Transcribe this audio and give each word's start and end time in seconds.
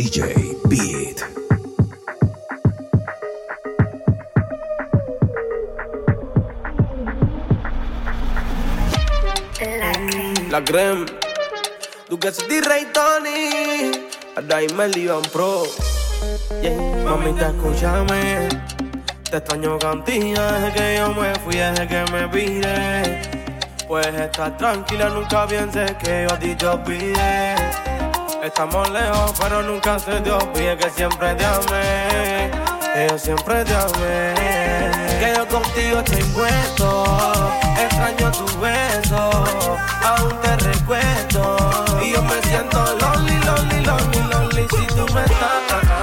DJ 0.00 0.56
Beat. 0.64 1.28
La 10.48 10.62
creme. 10.62 11.04
Tu 12.08 12.16
che 12.16 12.32
sei 12.32 12.48
di 12.48 12.60
Ray 12.62 12.90
Tony. 12.90 13.90
Dai 14.42 14.66
me 14.74 14.88
Livan 14.88 15.20
Pro. 15.30 15.66
Yeah. 16.62 17.04
Mamita, 17.04 17.48
escúchame. 17.48 18.48
Te 19.28 19.36
extraño 19.36 19.78
contigo 19.78 20.40
desde 20.40 20.72
que 20.72 20.96
yo 20.96 21.12
me 21.12 21.34
fui, 21.40 21.56
desde 21.56 21.86
que 21.86 22.04
me 22.10 22.26
pide. 22.28 23.20
Pues 23.86 24.06
estar 24.06 24.56
tranquila, 24.56 25.10
nunca 25.10 25.46
pienses 25.46 25.92
que 25.96 26.24
yo 26.26 26.34
a 26.34 26.38
ti 26.38 26.54
te 26.54 26.66
olvidé. 26.66 27.89
Estamos 28.42 28.88
lejos, 28.88 29.34
pero 29.38 29.62
nunca 29.62 29.98
se 29.98 30.18
te 30.20 30.30
olvide 30.30 30.74
que 30.78 30.88
siempre 30.90 31.34
te 31.34 31.44
amé. 31.44 32.50
Que 32.94 33.06
yo 33.10 33.18
siempre 33.18 33.64
te 33.64 33.74
amé. 33.74 34.34
Que 35.20 35.34
yo 35.36 35.46
contigo 35.46 35.98
estoy 35.98 36.22
puesto. 36.32 37.04
Extraño 37.78 38.32
tu 38.32 38.46
beso. 38.60 39.44
Aún 40.02 40.40
te 40.40 40.56
recuerdo. 40.56 41.56
Y 42.02 42.12
yo 42.12 42.22
me 42.22 42.40
siento 42.42 42.82
lonely, 43.00 43.38
lonely, 43.44 43.84
lonely, 43.84 44.32
lonely. 44.32 44.66
Si 44.70 44.86
tú 44.86 45.06
me 45.12 45.20
estás. 45.20 45.99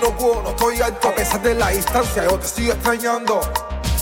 No 0.00 0.16
puedo, 0.16 0.42
no 0.42 0.50
estoy 0.50 0.80
alto. 0.80 1.08
A 1.08 1.14
pesar 1.14 1.42
de 1.42 1.54
la 1.54 1.68
distancia, 1.68 2.24
yo 2.24 2.38
te 2.38 2.46
sigo 2.46 2.72
extrañando. 2.72 3.40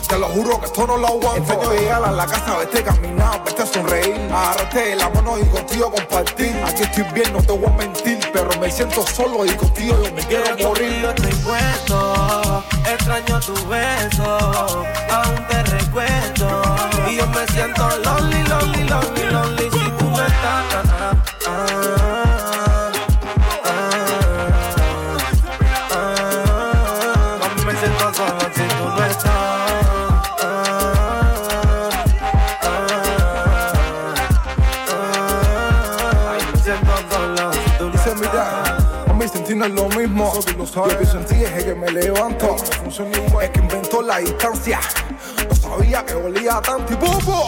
Te 0.09 0.19
lo 0.19 0.27
juro 0.29 0.59
que 0.59 0.67
esto 0.67 0.87
no 0.87 0.97
lo 0.97 1.07
aguanto. 1.07 1.53
Extraño 1.53 1.73
llegar 1.75 2.03
a 2.03 2.11
la 2.11 2.27
casa, 2.27 2.57
verte 2.57 2.83
caminar, 2.83 3.45
verte 3.45 3.67
sonreír. 3.67 4.17
Agarrarte 4.33 4.97
la 4.97 5.11
mano 5.11 5.39
y 5.39 5.45
contigo 5.45 5.93
compartir. 5.93 6.57
Aquí 6.67 6.83
estoy 6.83 7.05
bien, 7.13 7.31
no 7.31 7.43
te 7.43 7.53
voy 7.53 7.67
a 7.67 7.77
mentir. 7.77 8.19
Pero 8.33 8.49
me 8.59 8.71
siento 8.71 9.07
solo 9.07 9.45
y 9.45 9.51
contigo 9.51 10.03
yo 10.03 10.11
me 10.15 10.23
quiero 10.23 10.57
morir. 10.67 11.05
estoy 11.15 11.33
puesto. 11.45 12.65
Extraño 12.91 13.41
tu 13.41 13.55
beso, 13.69 14.87
aún 15.11 15.47
te 15.47 15.62
recuerdo. 15.65 16.62
Y 17.11 17.17
yo 17.17 17.27
me 17.27 17.47
siento 17.49 17.87
lonely, 18.03 18.43
lonely, 18.45 18.85
lonely, 18.85 19.25
lonely. 19.31 19.71
Si 19.71 19.91
tú 19.99 20.05
no 20.07 20.27
estás. 20.27 20.68
Es 39.69 39.75
lo 39.75 39.89
mismo. 39.89 40.33
Pienso 40.33 41.19
en 41.19 41.27
ti 41.27 41.37
desde 41.37 41.65
que 41.67 41.75
me 41.75 41.91
levanto. 41.91 42.57
Es 42.57 43.51
que 43.51 43.61
inventó 43.61 44.03
la 44.03 44.19
distancia. 44.19 44.81
No 45.49 45.55
sabía 45.55 46.05
que 46.05 46.15
olía 46.15 46.61
tanto. 46.63 46.93
Y 46.93 46.97
bobo. 46.97 47.47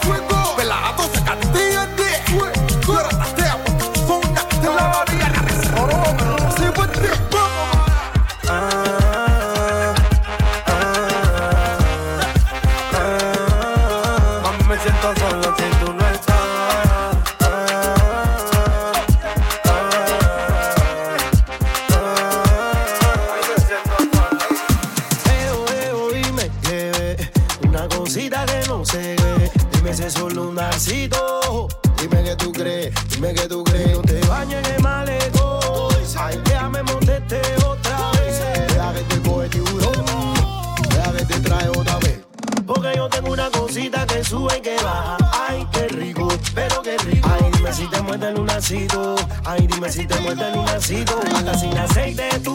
Fuego, 0.00 0.56
pelado, 0.56 1.04
se 1.12 1.22
cantía 1.22 1.86
de. 1.86 2.12
Tú 2.80 2.92
si 49.92 50.06
te 50.06 50.18
muerde 50.20 50.48
el 50.48 50.54
lunacito. 50.56 51.20
Hasta 51.34 51.54
sin 51.54 51.76
aceite 51.76 52.28
tú 52.42 52.51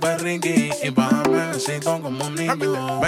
super 0.00 0.22
ricky 0.22 0.70
y 0.82 0.88
bájame 0.88 1.52
besito 1.52 2.00
como 2.00 2.24
un 2.24 2.34
niño. 2.34 2.99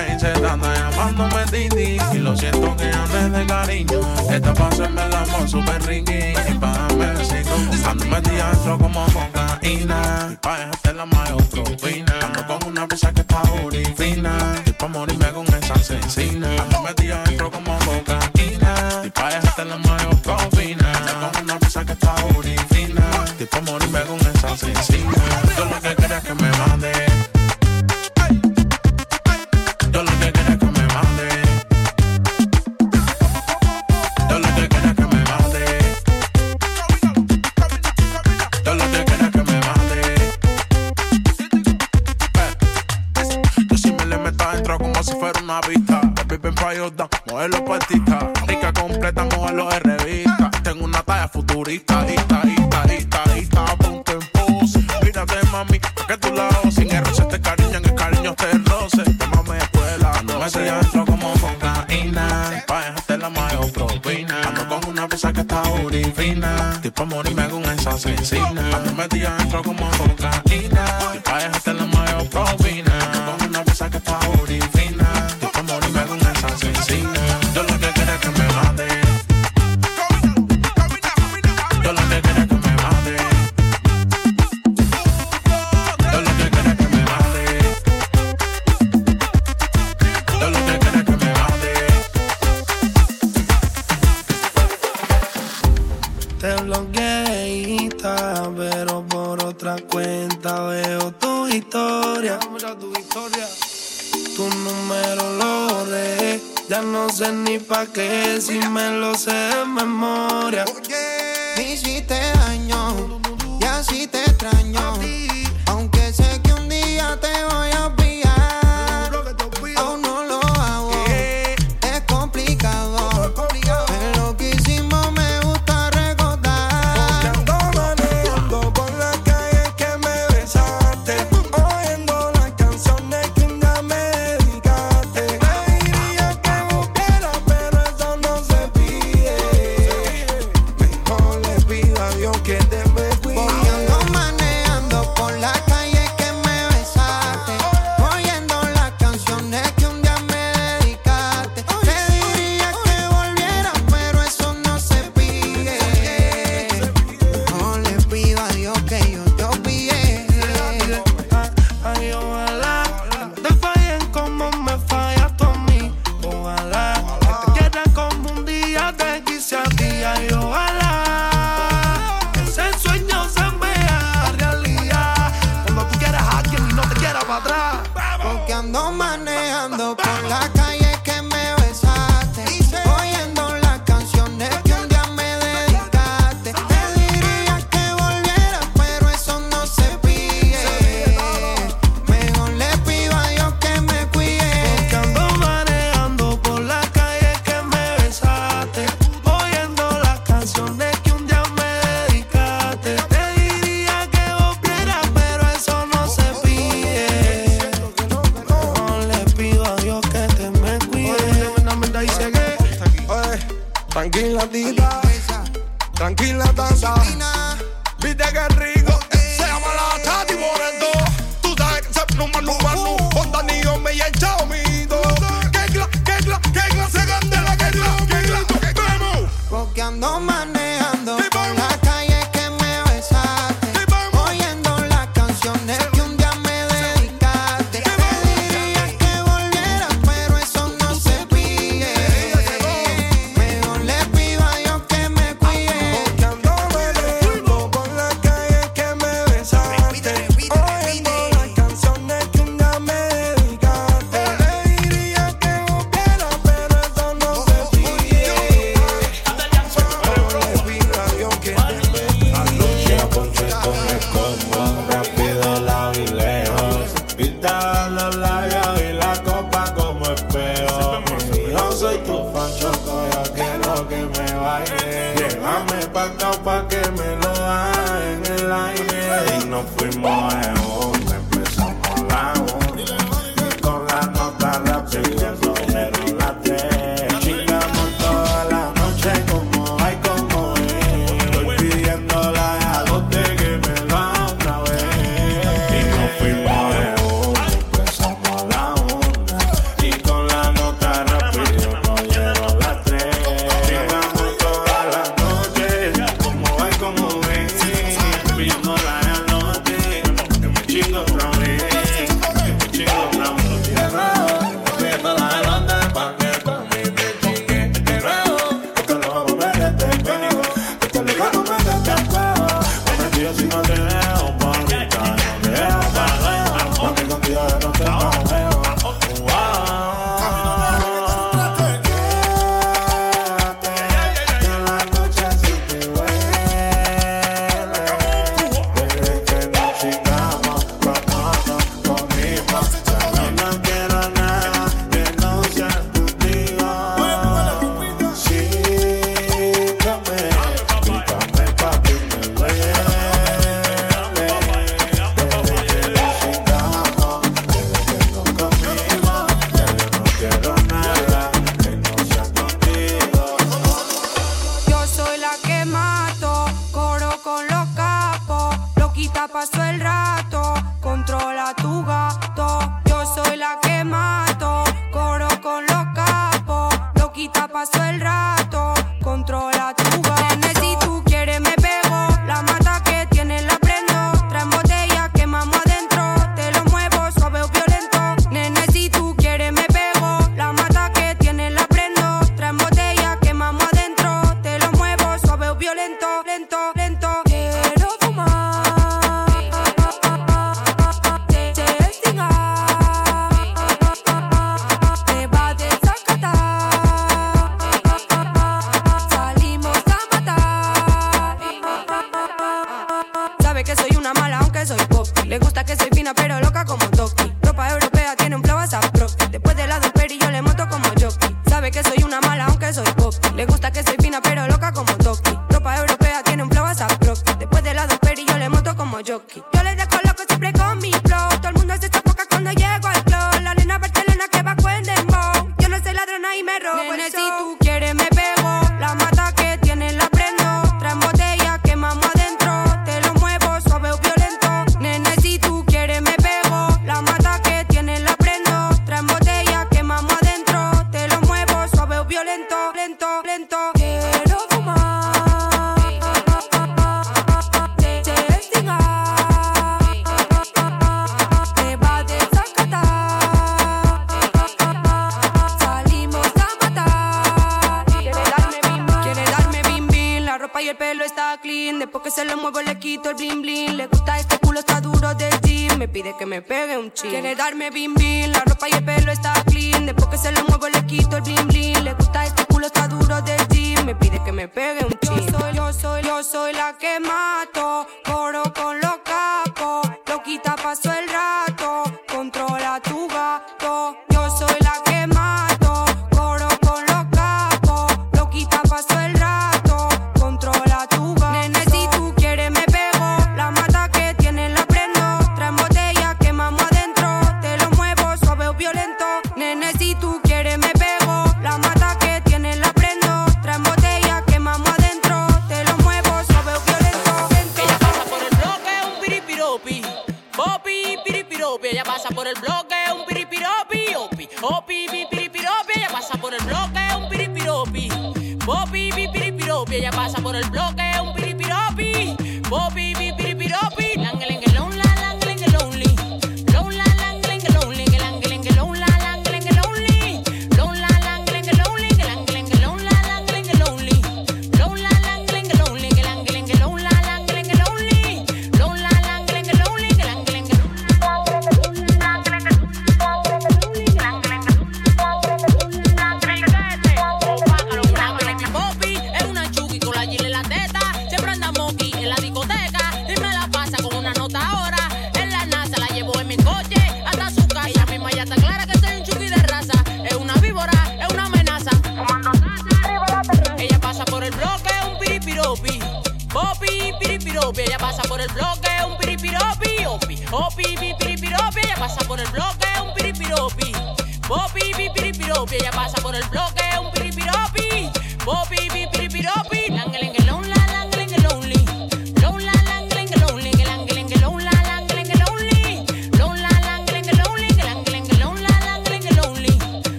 Lo 490.44 490.50
quita 490.50 490.56
paso 490.56 490.92
el 490.92 491.11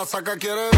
la 0.00 0.06
saca 0.06 0.34
quiere 0.38 0.69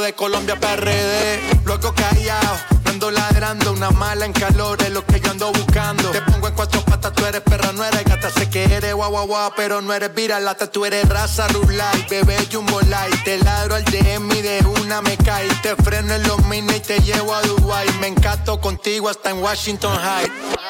de 0.00 0.14
Colombia 0.14 0.58
PRD. 0.58 1.40
Luego 1.64 1.94
callado, 1.94 2.56
ando 2.86 3.10
ladrando. 3.10 3.72
Una 3.72 3.90
mala 3.90 4.24
en 4.24 4.32
calor 4.32 4.80
es 4.82 4.90
lo 4.90 5.04
que 5.04 5.20
yo 5.20 5.30
ando 5.30 5.52
buscando. 5.52 6.10
Te 6.10 6.22
pongo 6.22 6.48
en 6.48 6.54
cuatro 6.54 6.80
patas, 6.82 7.12
tú 7.12 7.26
eres 7.26 7.42
perra, 7.42 7.72
no 7.72 7.84
eres 7.84 8.04
gata. 8.04 8.30
Sé 8.30 8.48
que 8.48 8.64
eres 8.64 8.94
guau 8.94 9.26
guau 9.26 9.52
pero 9.54 9.82
no 9.82 9.92
eres 9.92 10.14
viralata. 10.14 10.70
Tú 10.70 10.84
eres 10.84 11.06
raza 11.08 11.46
rulay, 11.48 12.06
bebé 12.08 12.36
jumbo 12.50 12.80
light. 12.82 13.24
Te 13.24 13.38
ladro 13.38 13.74
al 13.74 13.84
DM 13.84 14.30
y 14.32 14.42
de 14.42 14.64
una 14.80 15.02
me 15.02 15.16
cae. 15.18 15.48
Te 15.62 15.76
freno 15.76 16.14
en 16.14 16.22
los 16.22 16.42
minas 16.46 16.76
y 16.76 16.80
te 16.80 16.98
llevo 17.00 17.34
a 17.34 17.42
Dubai. 17.42 17.86
Me 18.00 18.06
encanto 18.06 18.60
contigo 18.60 19.08
hasta 19.08 19.30
en 19.30 19.42
Washington 19.42 19.98
Heights. 19.98 20.61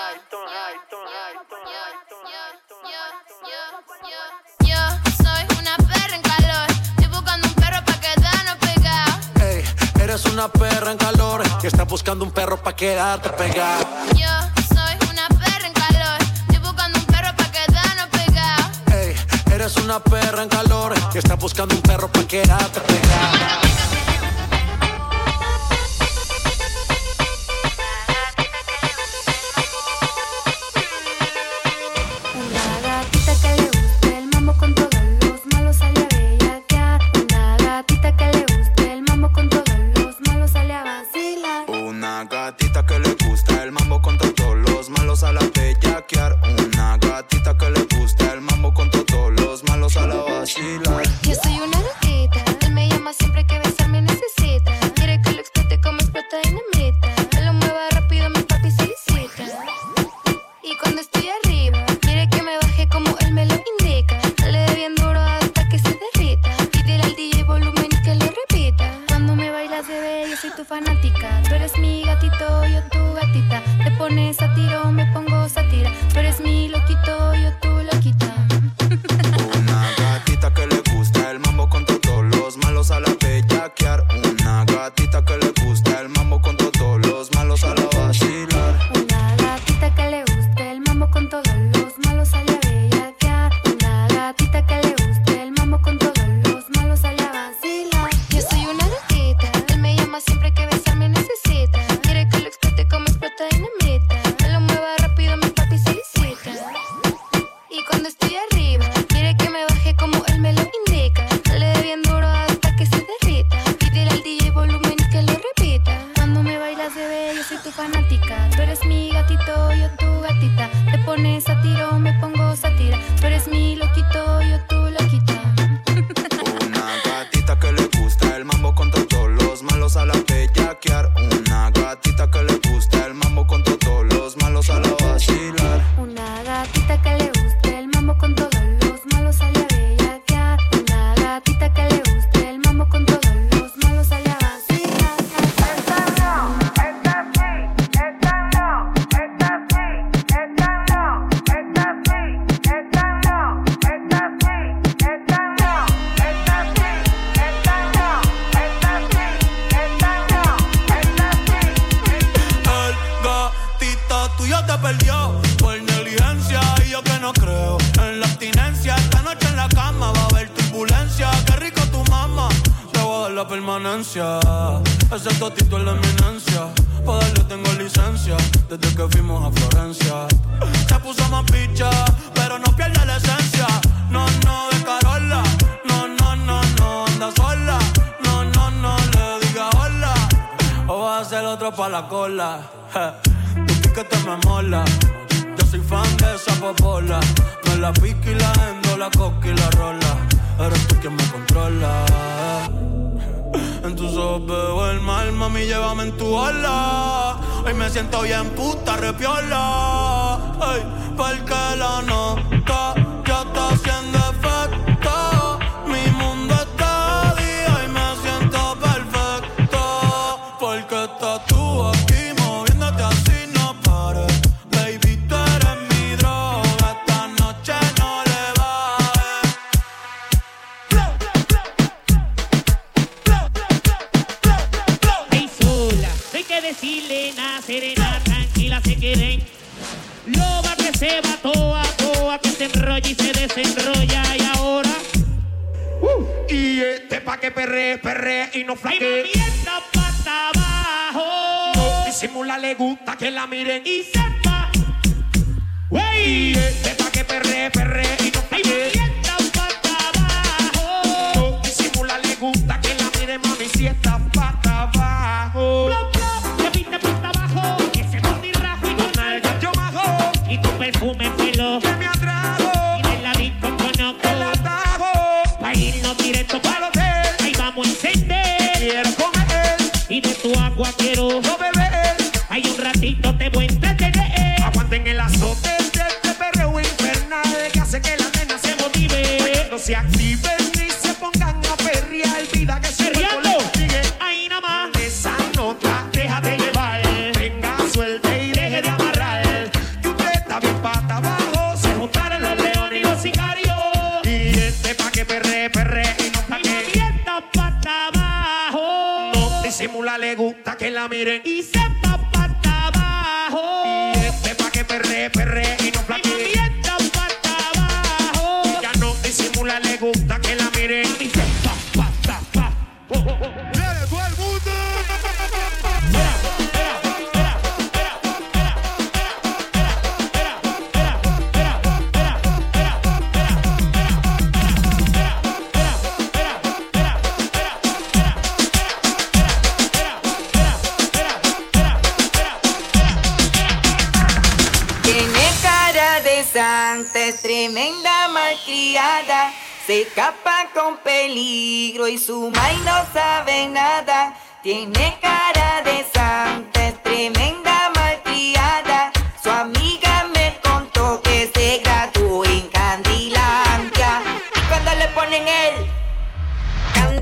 Yo 12.83 14.27
soy 14.75 14.97
una 15.09 15.29
perra 15.29 15.69
en 15.69 15.73
calor. 15.73 16.19
Estoy 16.49 16.59
buscando 16.59 16.99
un 16.99 17.05
perro 17.07 17.37
para 17.37 17.53
quedarnos 17.53 18.09
pegados. 18.11 18.67
Ey, 18.93 19.15
eres 19.55 19.77
una 19.77 20.01
perra 20.01 20.43
en 20.43 20.49
calor. 20.49 20.93
Y 21.15 21.19
estás 21.19 21.39
buscando 21.39 21.77
un 21.77 21.83
perro 21.83 22.11
para 22.11 22.27
quedarte 22.27 22.81
pegado. 22.81 22.92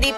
Candy 0.01 0.13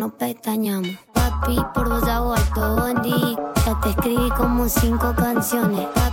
no 0.00 0.08
pestañamos. 0.08 0.96
Papi, 1.12 1.58
por 1.74 1.90
vos 1.90 2.02
hago 2.04 2.32
alto 2.32 2.76
bondi. 2.76 3.36
Ya 3.66 3.80
te 3.82 3.90
escribí 3.90 4.30
como 4.30 4.66
cinco 4.66 5.14
canciones. 5.14 5.86
Papi, 5.94 6.09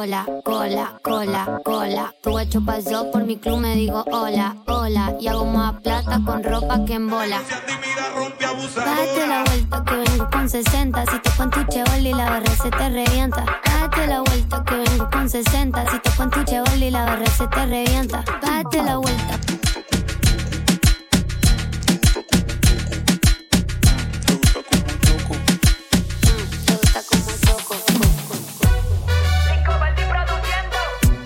cola, 0.00 0.24
cola, 0.42 0.98
cola, 1.02 1.60
cola. 1.62 2.14
Tu 2.22 2.30
guacho 2.30 2.64
pasó 2.64 3.10
por 3.10 3.24
mi 3.24 3.36
club, 3.36 3.58
me 3.58 3.74
digo 3.74 4.02
hola, 4.10 4.56
hola. 4.66 5.14
Y 5.20 5.28
hago 5.28 5.44
más 5.44 5.74
plata 5.82 6.18
con 6.24 6.42
ropa 6.42 6.82
que 6.86 6.94
en 6.94 7.10
bola. 7.10 7.38
Date 8.76 9.26
la 9.26 9.44
vuelta 9.44 9.84
que 9.84 9.96
vengo 9.96 10.30
con 10.30 10.48
60. 10.48 11.04
Si 11.04 11.18
te 11.18 11.30
con 11.36 11.50
tu 11.50 11.62
chebol 11.64 12.06
y 12.06 12.14
la 12.14 12.30
barra 12.30 12.56
se 12.56 12.70
te 12.70 12.88
revienta. 12.88 13.44
Date 13.62 14.06
la 14.06 14.20
vuelta 14.22 14.64
que 14.64 14.74
vengo 14.76 15.10
con 15.10 15.28
60. 15.28 15.90
Si 15.90 15.98
te 15.98 16.10
con 16.16 16.30
tu 16.30 16.44
chebol 16.44 16.82
y 16.82 16.90
la 16.90 17.04
barra 17.04 17.26
se 17.26 17.46
te 17.46 17.66
revienta. 17.66 18.24
Date 18.40 18.82
la 18.82 18.96
vuelta. 18.96 19.59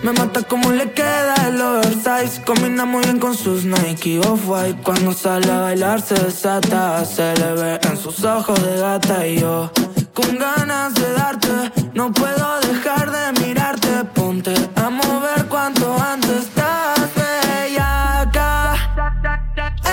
Me 0.05 0.13
mata 0.13 0.43
como 0.43 0.71
le 0.71 0.93
queda 0.93 1.35
el 1.49 1.59
oversize. 1.63 2.43
Combina 2.45 2.85
muy 2.85 3.03
bien 3.05 3.19
con 3.19 3.35
sus 3.35 3.65
Nike 3.65 4.19
Off-White. 4.19 4.83
Cuando 4.83 5.15
sale 5.15 5.51
a 5.51 5.61
bailar 5.61 6.03
se 6.03 6.15
desata 6.15 7.03
Se 7.07 7.35
le 7.37 7.55
ve 7.55 7.81
en 7.83 7.97
sus 7.97 8.23
ojos 8.23 8.63
de 8.63 8.81
gata. 8.81 9.27
Y 9.27 9.41
yo 9.41 9.73
con 10.13 10.37
ganas 10.37 10.93
de 10.93 11.11
darte 11.15 11.49
No 11.95 12.13
puedo 12.13 12.61
dejar 12.61 13.11
de 13.11 13.47
mirarte. 13.47 14.05
Ponte 14.13 14.53
a 14.77 14.91
mover 14.91 15.47
cuanto 15.47 15.97
antes. 15.99 16.49
Estás 16.49 17.01
acá. 17.79 18.77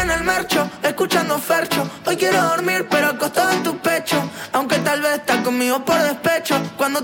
En 0.01 0.11
el 0.11 0.25
marcho, 0.25 0.69
escuchando 0.83 1.37
Fercho. 1.39 1.89
Hoy 2.05 2.17
quiero 2.17 2.43
dormir 2.43 2.85
pero 2.91 3.07
acostado 3.07 3.51
en 3.51 3.63
tu 3.63 3.77
pecho. 3.77 4.17
Aunque 4.51 4.77
tal 4.79 5.01
vez 5.01 5.19
estás 5.19 5.37
conmigo 5.37 5.85
por 5.85 5.97
despecho. 6.01 6.55
Cuando 6.75 7.03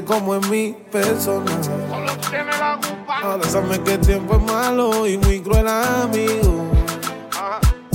como 0.00 0.34
en 0.34 0.50
mi 0.50 0.74
persona. 0.90 1.52
Abrázame 3.22 3.78
que 3.82 3.94
el 3.94 4.00
tiempo 4.00 4.36
es 4.36 4.42
malo 4.42 5.06
y 5.06 5.18
muy 5.18 5.40
cruel 5.40 5.68
amigo. 5.68 6.70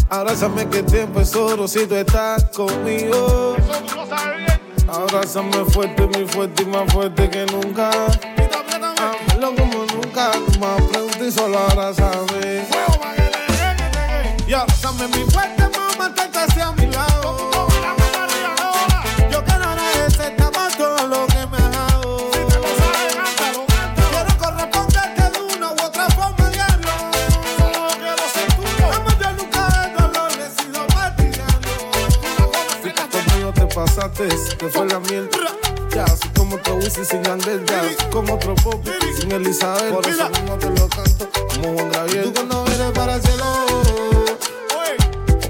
Abrázame 0.09 0.69
que 0.69 0.79
el 0.79 0.85
tiempo 0.85 1.19
es 1.19 1.35
oro 1.35 1.67
si 1.67 1.85
tú 1.87 1.95
estás 1.95 2.45
conmigo. 2.55 3.55
Abrázame 4.87 5.65
fuerte, 5.65 6.07
muy 6.07 6.27
fuerte 6.27 6.63
y 6.63 6.65
más 6.67 6.93
fuerte 6.93 7.29
que 7.29 7.45
nunca. 7.47 7.89
Amalo 8.99 9.55
como 9.55 9.85
nunca, 9.85 10.31
más 10.59 10.81
preguntas 10.83 11.21
y 11.21 11.31
solo 11.31 11.57
abrázame. 11.57 11.86
Te 34.17 34.27
pasaste, 34.27 34.55
te 34.55 34.69
fue 34.69 34.85
la 34.87 34.99
miel. 34.99 35.29
Ya, 35.93 36.03
así 36.03 36.27
como 36.29 36.55
otro 36.55 36.75
Wisin 36.75 37.05
sin 37.05 37.23
Yandel, 37.23 37.65
ya, 37.65 37.81
así 37.81 37.95
como 38.11 38.33
otro 38.33 38.55
Poppy 38.55 38.91
sin 39.19 39.31
Elizabeth. 39.31 39.93
Por 39.93 40.07
eso 40.07 40.29
mismo 40.29 40.57
te 40.57 40.69
lo 40.69 40.89
canto 40.89 41.29
como 41.53 41.73
Juan 41.73 41.91
Gabriel. 41.91 42.23
Tú 42.25 42.33
cuando 42.33 42.63
vienes 42.65 42.91
para 42.91 43.15
el 43.15 43.21
cielo, 43.21 43.45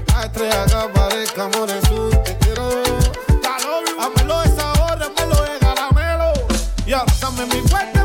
la 0.08 0.24
estrella 0.24 0.66
que 0.66 0.74
aparezca, 0.74 1.44
amor 1.44 1.70
en 1.70 1.82
su 1.86 2.10
te 2.24 2.36
quiero. 2.38 2.68
Amelo 3.98 4.40
de 4.42 4.56
sabor, 4.56 5.02
amelo 5.02 5.42
de 5.42 5.58
caramelo. 5.58 6.32
Y 6.86 6.92
abrázame 6.92 7.46
mi 7.46 7.68
fuerte, 7.68 7.97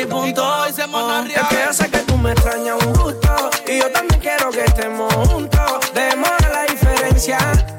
y 0.00 0.06
punto 0.06 0.42
Oh, 0.44 0.64
Es 0.66 1.48
que 1.48 1.64
yo 1.64 1.72
sé 1.72 1.90
que 1.90 1.98
tú 2.00 2.16
me 2.16 2.32
extrañas 2.32 2.76
un 2.84 2.92
gusto 2.92 3.50
Y 3.66 3.78
yo 3.80 3.90
también 3.90 4.20
quiero 4.20 4.50
que 4.50 4.64
estemos 4.64 5.12
juntos. 5.14 5.92
Dejemos 5.94 6.30
ya 6.40 6.48
la 6.48 6.62
diferencia 6.64 7.75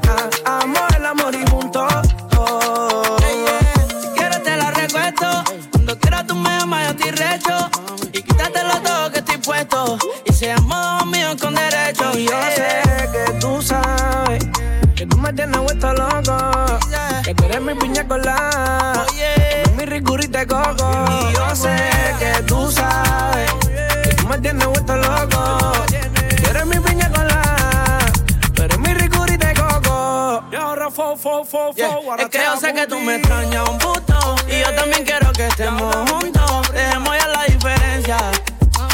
sé 32.59 32.73
que 32.73 32.87
tú 32.87 32.99
me 32.99 33.15
extrañas 33.15 33.69
un 33.69 33.77
puto 33.77 34.35
Y 34.47 34.59
yo 34.59 34.73
también 34.75 35.03
quiero 35.05 35.31
que 35.33 35.47
estemos 35.47 35.95
juntos. 36.09 36.71
Dejemos 36.73 37.15
ya 37.17 37.27
la 37.27 37.43
diferencia. 37.45 38.17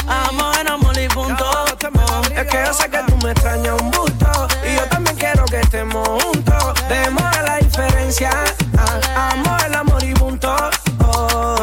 Amor 0.06 0.54
en 0.60 0.68
amor 0.68 0.98
y 0.98 1.08
punto. 1.08 1.44
Es 2.34 2.46
que 2.46 2.64
yo 2.64 2.74
sé 2.74 2.90
que 2.90 2.98
tú 3.06 3.16
me 3.24 3.30
extrañas 3.30 3.80
un 3.80 3.90
busto 3.90 4.48
Y 4.66 4.76
yo 4.76 4.84
también 4.88 5.16
quiero 5.16 5.44
que 5.46 5.60
estemos 5.60 6.06
juntos. 6.22 6.74
Dejemos 6.88 7.22
ya 7.32 7.42
la 7.42 7.56
diferencia. 7.58 8.30
Amor, 9.16 9.60
el 9.66 9.74
amor 9.74 10.04
y 10.04 10.14
punto. 10.14 10.54
Oh. 11.06 11.56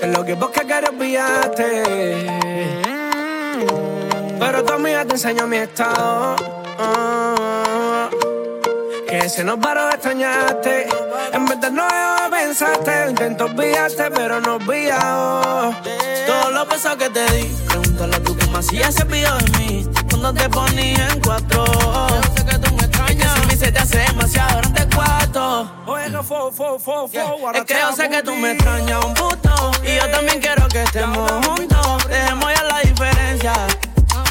Es 0.00 0.08
lo 0.08 0.24
que 0.24 0.34
vos 0.34 0.50
que 0.50 0.66
querés 0.66 0.90
olvidarte. 0.90 2.28
Pero 4.38 4.64
tu 4.64 4.72
amiga 4.72 5.04
te 5.04 5.14
enseñó 5.14 5.46
mi 5.46 5.56
estado. 5.56 6.36
Ah. 6.78 8.08
Que 9.08 9.28
se 9.28 9.42
nos 9.42 9.58
paró 9.58 9.88
de 10.08 10.22
extrañarte 10.24 10.88
En 11.32 11.44
verdad 11.46 11.70
no 11.70 11.86
debo 11.86 12.30
pensarte, 12.30 13.06
intento 13.10 13.44
olvidarte, 13.44 14.10
pero 14.10 14.40
no 14.40 14.56
olvidado. 14.56 15.74
Todos 16.26 16.52
los 16.52 16.68
besos 16.68 16.96
que 16.96 17.10
te 17.10 17.24
di, 17.32 17.44
pregúntale 17.66 18.16
a 18.16 18.22
tu 18.22 18.36
cama 18.36 18.62
si 18.62 18.78
ya 18.78 18.90
se 18.90 19.02
olvidó 19.02 19.36
de 19.38 19.58
mí. 19.58 19.88
Cuando 20.10 20.32
te 20.34 20.48
ponía 20.48 21.08
en 21.08 21.20
cuatro, 21.20 21.64
yo 21.64 22.20
sé 22.36 22.44
que 22.44 22.58
tú 22.58 22.74
me 22.74 22.84
extrañas. 22.84 23.38
Es 23.38 23.46
que 23.46 23.56
se 23.56 23.72
te 23.72 23.78
hace 23.78 23.98
demasiado 23.98 24.58
grande 24.58 24.88
cuarto. 24.94 25.72
Oiga, 25.86 26.22
fo, 26.22 26.50
fo, 26.52 26.78
fo, 26.78 27.08
fo, 27.08 27.52
Es 27.54 27.64
que 27.64 27.74
yo 27.74 27.92
sé 27.92 28.08
que 28.08 28.22
tú 28.22 28.34
me 28.34 28.52
extrañas 28.52 29.04
un 29.04 29.14
puto. 29.14 29.70
Y 29.82 29.96
yo 29.96 30.10
también 30.10 30.40
quiero 30.40 30.66
que 30.68 30.82
estemos 30.82 31.30
juntos. 31.46 32.08
Dejemos 32.08 32.52
ya 32.54 32.64
la 32.64 32.80
diferencia. 32.80 33.52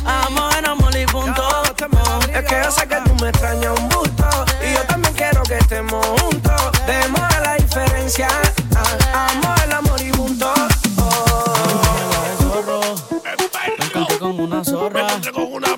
Amor 0.06 0.56
en 0.58 0.66
amor 0.66 0.96
y 0.96 1.06
punto. 1.06 1.64
Es 2.34 2.46
que 2.46 2.62
yo 2.64 2.72
sé 2.72 2.88
que 2.88 2.98
tú 3.06 3.16
me 3.22 3.30
extrañas 3.30 3.80
un 3.80 3.90
busto. 3.90 4.46
Y 4.64 4.74
yo 4.74 4.82
también 4.84 5.07
que 5.48 5.58
estemos 5.58 6.06
juntos. 6.06 6.62
Demos 6.86 7.22
la 7.41 7.56
diferencia. 7.56 8.28
Amor, 9.14 9.56
el 9.64 9.72
amor 9.72 10.02
y 10.02 10.12
punto. 10.12 10.54
Me 13.80 13.86
encontré 13.86 14.20
con 14.20 14.39
una 14.39 14.64
zorra. 14.64 15.08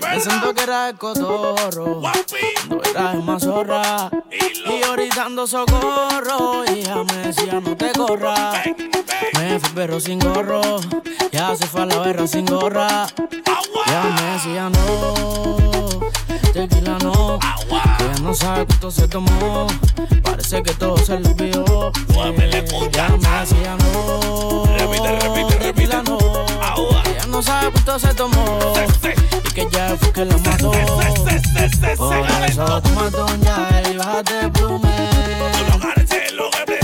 Me 0.01 0.19
siento 0.19 0.53
que 0.53 0.63
era 0.63 0.89
el 0.89 0.97
cotorro. 0.97 2.01
Cuando 2.01 2.83
era 2.89 3.13
más 3.13 3.43
zorra. 3.43 4.09
Y 4.31 4.83
ahorita 4.83 5.25
ando 5.25 5.45
socorro. 5.45 6.63
Y 6.65 6.79
ella 6.79 7.03
me 7.03 7.27
decía 7.27 7.59
no 7.59 7.77
te 7.77 7.91
corras. 7.91 8.65
Me 9.33 9.59
fui 9.59 9.69
pero 9.75 9.99
sin 9.99 10.19
gorro. 10.19 10.79
Ya 11.31 11.55
se 11.55 11.67
fue 11.67 11.83
a 11.83 11.85
la 11.85 12.03
guerra 12.03 12.27
sin 12.27 12.45
gorra. 12.45 13.07
Ya 13.85 14.03
me 14.03 14.21
decía 14.33 14.69
no. 14.69 16.08
Tequila 16.59 16.97
no. 17.01 17.39
Ella 17.69 18.21
no 18.21 18.33
sabe 18.33 18.65
cuánto 18.65 18.91
se 18.91 19.07
tomó. 19.07 19.65
Parece 20.21 20.61
que 20.61 20.73
todo 20.73 20.97
se 20.97 21.17
le 21.17 21.29
olvidó. 21.29 21.93
Ya 22.11 22.31
me 22.33 22.47
decía 23.39 23.77
no. 23.77 24.65
Repite, 24.77 25.19
repite, 25.21 25.59
repite. 25.59 26.03
no. 26.03 26.17
Ella 27.05 27.25
no 27.29 27.41
sabe 27.41 27.71
cuánto 27.71 27.97
se 27.97 28.13
tomó. 28.13 28.73
Y 29.45 29.51
que 29.53 29.69
ya 29.71 29.95
fue 29.97 30.11
que 30.11 30.25
la 30.25 30.37
mató. 30.37 30.71
Por 30.71 32.17
eso 32.45 32.81
toma 32.81 33.09
ya 33.41 33.81
y 33.89 33.95
bájate 33.95 34.39
el 34.41 34.51
plume. 34.51 34.89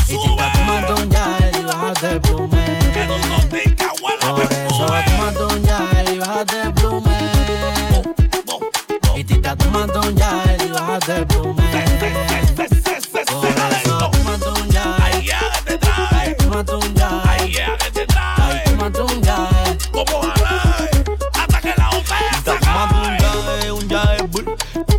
Y 0.08 0.18
tita 0.18 0.54
toma 0.54 1.02
un 1.04 1.10
ya 1.10 1.52
y 1.52 1.64
bájate 1.66 2.12
el 2.12 2.22
plume. 2.22 2.80
Por 4.22 4.54
eso 4.54 4.86
toma 5.38 5.58
ya 5.66 6.14
y 6.14 6.18
bájate 6.18 6.62
el 6.62 6.74
plume. 6.74 6.75
Que 11.06 11.14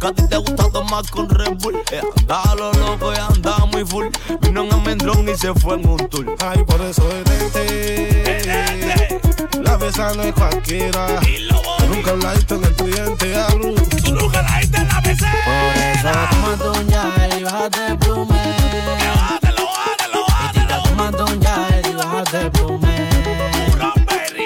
a 0.06 0.12
ti 0.12 0.22
te 0.28 0.36
gusta 0.36 0.70
tomar 0.70 1.10
con 1.10 1.28
Red 1.28 1.54
Bull. 1.58 1.74
Eh, 1.90 2.00
andaba 2.18 2.54
lo 2.54 2.72
loco 2.74 3.12
y 3.12 3.16
andaba 3.16 3.66
muy 3.66 3.84
full. 3.84 4.06
Vino 4.42 4.62
en 4.62 4.72
Almendrón 4.72 5.28
y 5.28 5.34
se 5.34 5.52
fue 5.54 5.74
en 5.74 5.88
un 5.88 6.08
tour. 6.08 6.36
Ay, 6.38 6.62
por 6.62 6.80
eso 6.82 7.02
detente. 7.08 8.76
La 8.86 9.15
besa 9.76 10.12
no 10.14 10.22
es 10.22 10.32
cualquiera. 10.32 11.20
Nunca 11.88 12.14
la 12.14 12.34
diste 12.34 12.54
en 12.54 12.64
el 12.64 12.74
cliente 12.74 13.36
a 13.36 13.48
luz. 13.54 13.88
Tú 14.04 14.14
nunca 14.14 14.42
la 14.42 14.58
diste 14.58 14.78
en 14.78 14.88
la 14.88 15.00
BC. 15.00 15.24
Por 15.44 15.76
eso 15.82 16.10
toma 16.30 16.78
un 16.78 16.88
ya 16.88 17.38
y 17.38 17.42
bájate 17.42 17.86
el 17.86 17.98
plume. 17.98 18.54
Bájatelo, 19.14 19.66
bájatelo, 19.66 20.82
Y 21.84 21.94
un 21.94 21.96
bájate 21.96 22.40
el 22.42 22.50
plume. 22.50 23.08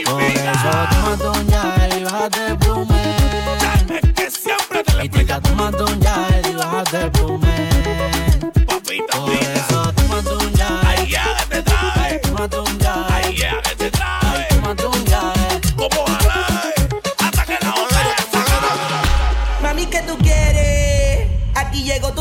Por 0.05 0.23
eso 0.23 0.71
toma 0.91 1.39
un 1.39 1.49
ya 1.49 1.89
y 1.99 2.05
bájate 2.05 2.47
el 2.47 2.59
plume. 2.59 3.17
Que 4.15 4.31
siempre 4.31 4.85
te 4.85 5.25
toma 5.41 5.71
un 5.71 6.01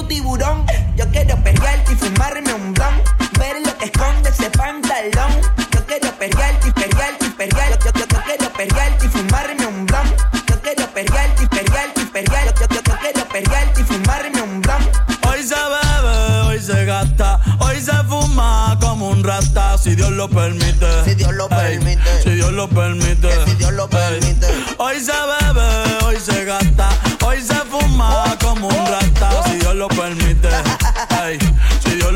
tiburón. 0.09 0.65
Yo 0.97 1.07
quiero 1.11 1.37
perrearte 1.41 1.93
y 1.93 1.95
fumarme 1.95 2.53
un 2.53 2.73
blon. 2.73 2.95
Ver 3.39 3.55
lo 3.65 3.77
que 3.77 3.85
esconde 3.85 4.29
ese 4.29 4.49
pantalón. 4.49 5.31
Yo 5.71 5.85
quiero 5.85 6.11
perrearte 6.17 6.67
y 6.67 6.71
perrearte 6.71 7.25
y 7.25 7.29
perrearte. 7.29 7.85
Yo, 7.85 7.91
yo, 7.93 8.05
yo 8.11 8.21
quiero 8.25 8.51
perrearte 8.53 9.05
y 9.05 9.09
fumarme 9.09 9.65
un 9.65 9.85
blon. 9.85 10.07
Yo 10.49 10.61
quiero 10.61 10.85
perrearte 10.93 11.43
y 11.43 11.47
perrearte 11.47 12.01
y 12.01 12.05
perrearte. 12.05 12.53
Yo, 12.59 12.67
yo, 12.75 12.81
yo 12.83 12.97
quiero 12.99 13.25
perrearte 13.29 13.81
y 13.81 13.83
fumarme 13.85 14.41
un 14.41 14.61
blon. 14.61 14.89
Hoy 15.29 15.43
se 15.43 15.55
bebe, 15.55 16.41
hoy 16.47 16.59
se 16.59 16.85
gasta, 16.85 17.39
hoy 17.59 17.79
se 17.79 17.93
fuma 18.09 18.77
como 18.81 19.09
un 19.09 19.23
rata, 19.23 19.77
si 19.77 19.95
Dios 19.95 20.11
lo 20.11 20.27
permite. 20.27 20.87
Si 21.05 21.13
Dios 21.15 21.33
lo 21.33 21.45
Ey, 21.51 21.77
permite. 21.77 22.23
si 22.23 22.31
Dios 22.31 22.51
lo 22.51 22.67
permite. 22.67 23.21
si 23.21 23.27
Dios 23.29 23.38
lo 23.38 23.38
permite. 23.38 23.38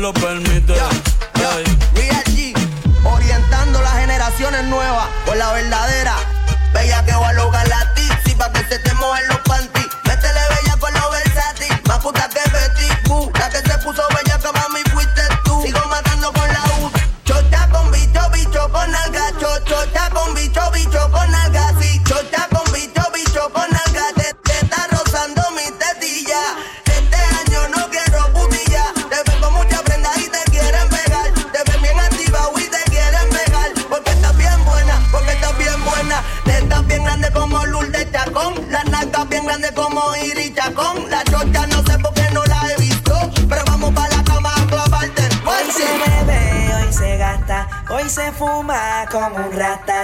Lo 0.04 0.12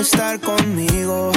estar 0.00 0.38
conmigo. 0.40 1.32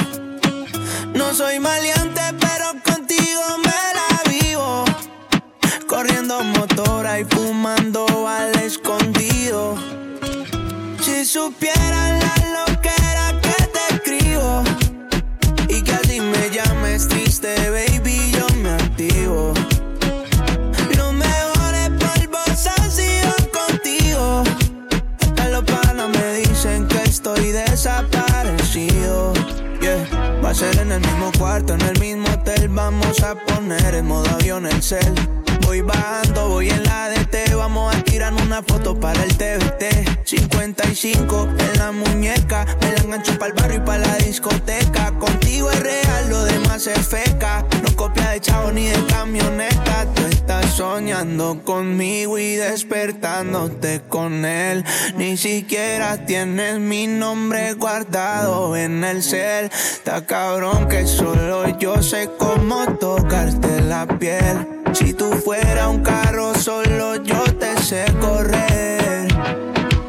tienes 56.24 56.78
mi 56.78 57.06
nombre 57.06 57.74
guardado 57.74 58.76
en 58.76 59.04
el 59.04 59.22
cel. 59.22 59.66
Está 59.66 60.24
cabrón 60.24 60.88
que 60.88 61.06
solo 61.06 61.78
yo 61.78 62.02
sé 62.02 62.30
cómo 62.38 62.86
tocarte 62.98 63.80
la 63.82 64.06
piel. 64.06 64.82
Si 64.92 65.12
tú 65.12 65.30
fuera 65.44 65.88
un 65.88 66.02
carro, 66.02 66.54
solo 66.54 67.22
yo 67.22 67.42
te 67.58 67.76
sé 67.82 68.04
correr. 68.20 69.28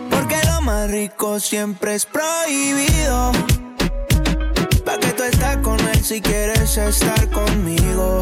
Porque 0.09 0.37
lo 0.45 0.61
más 0.61 0.89
rico 0.89 1.39
siempre 1.39 1.95
es 1.95 2.05
prohibido. 2.05 3.31
Pa' 4.85 4.97
que 4.99 5.11
tú 5.13 5.23
estás 5.23 5.57
con 5.57 5.79
él 5.79 6.03
si 6.03 6.21
quieres 6.21 6.77
estar 6.77 7.29
conmigo. 7.31 8.21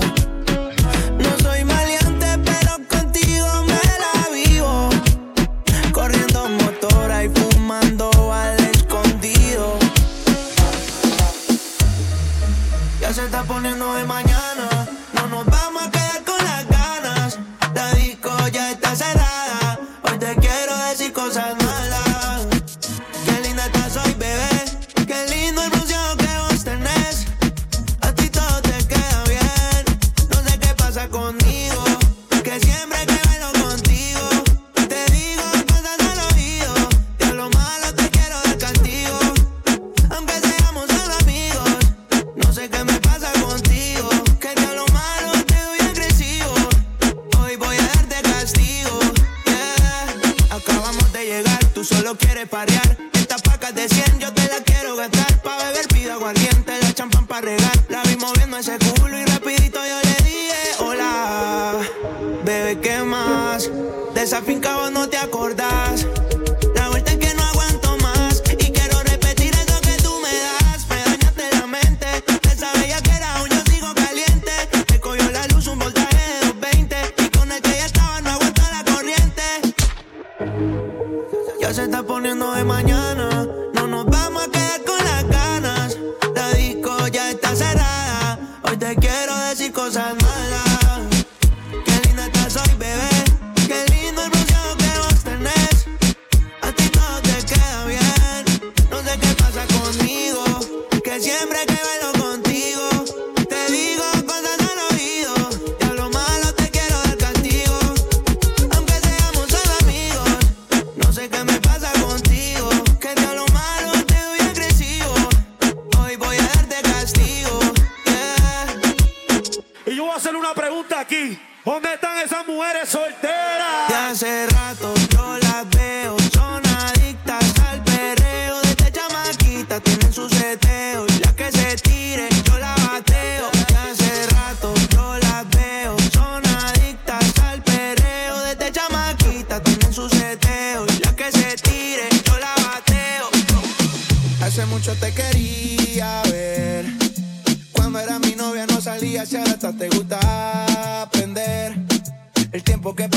una 120.46 120.54
pregunta 120.54 121.00
aquí. 121.00 121.40
¿Dónde 121.64 121.94
están 121.96 122.20
esas 122.20 122.46
mujeres 122.46 122.90
solteras? 122.90 123.92
Hace 123.92 124.46
rato. 124.48 125.05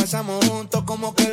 empezamos 0.08 0.42
juntos 0.48 0.84
como 0.84 1.14
que 1.14 1.27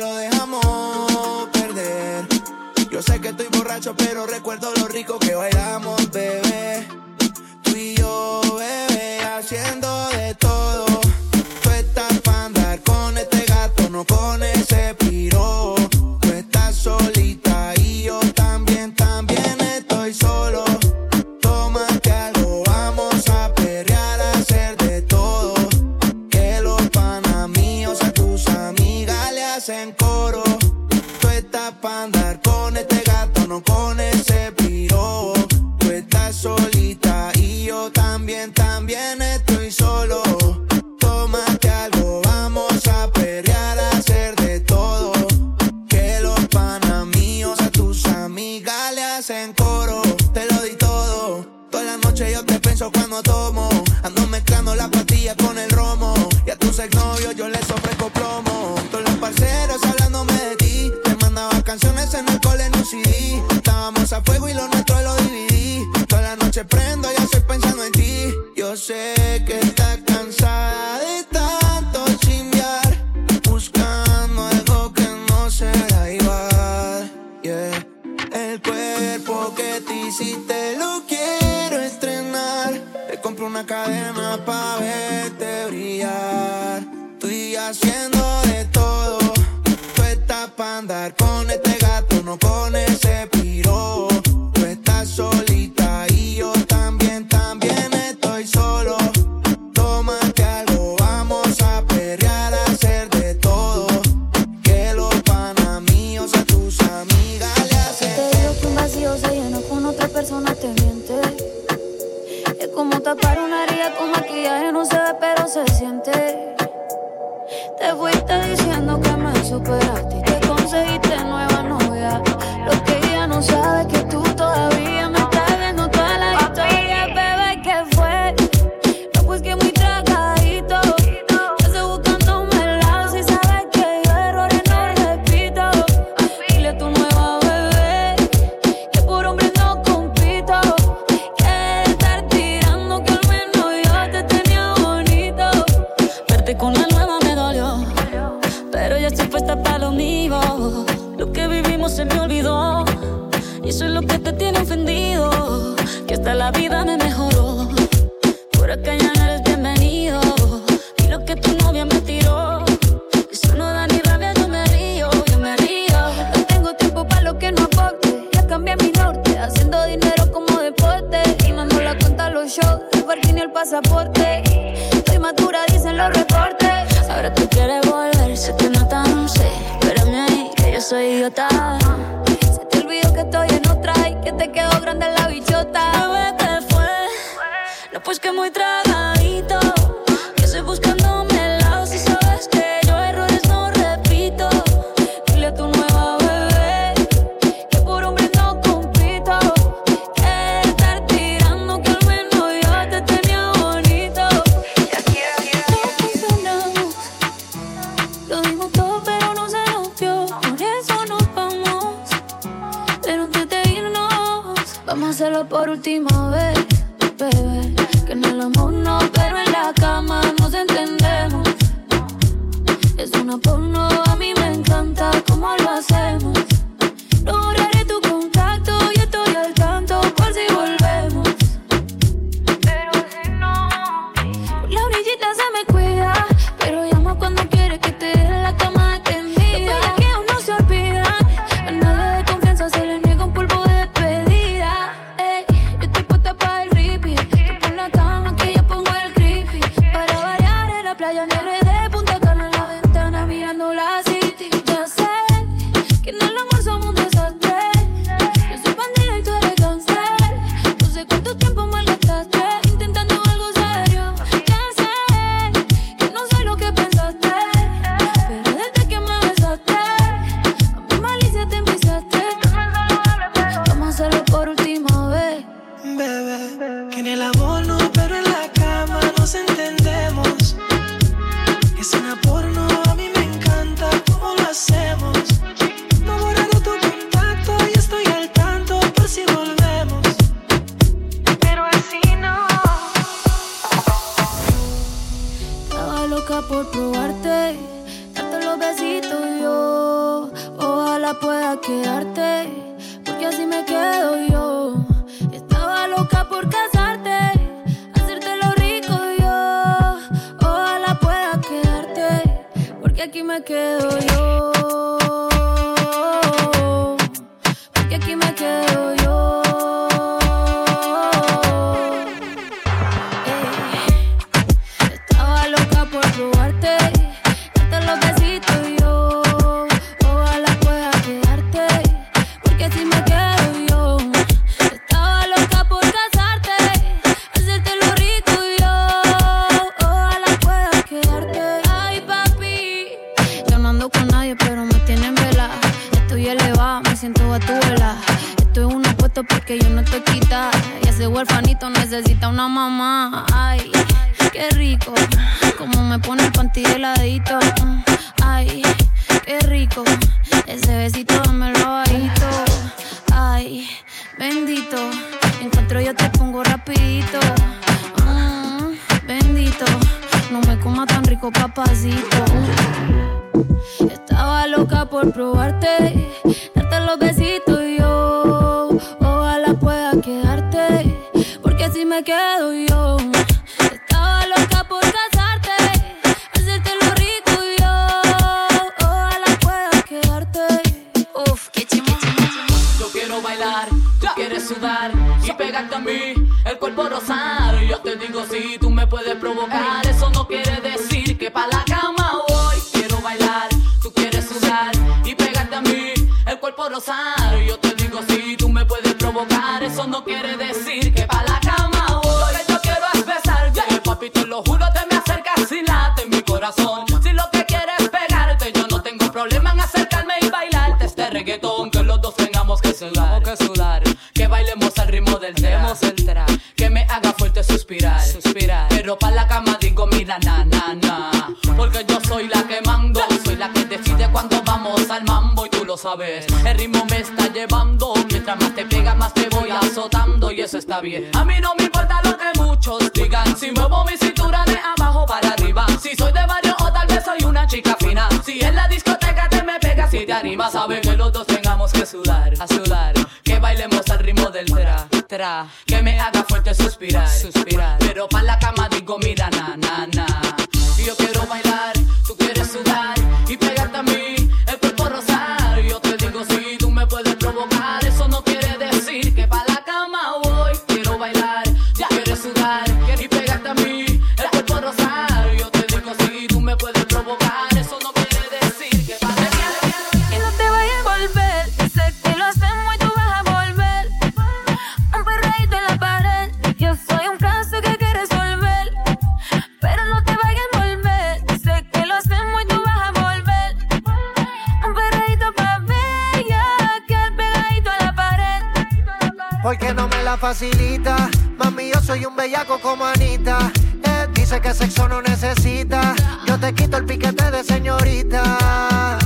porque 499.46 499.72
no 499.72 499.86
me 499.86 500.02
la 500.02 500.16
facilita. 500.16 501.08
Mami, 501.38 501.70
yo 501.72 501.80
soy 501.80 502.04
un 502.04 502.16
bellaco 502.16 502.58
como 502.58 502.84
Anita. 502.84 503.52
Él 503.84 504.12
dice 504.12 504.40
que 504.40 504.52
sexo 504.52 504.88
no 504.88 505.00
necesita. 505.00 505.94
Yo 506.26 506.36
te 506.36 506.52
quito 506.52 506.78
el 506.78 506.84
piquete 506.84 507.30
de 507.30 507.44
señorita. 507.44 508.98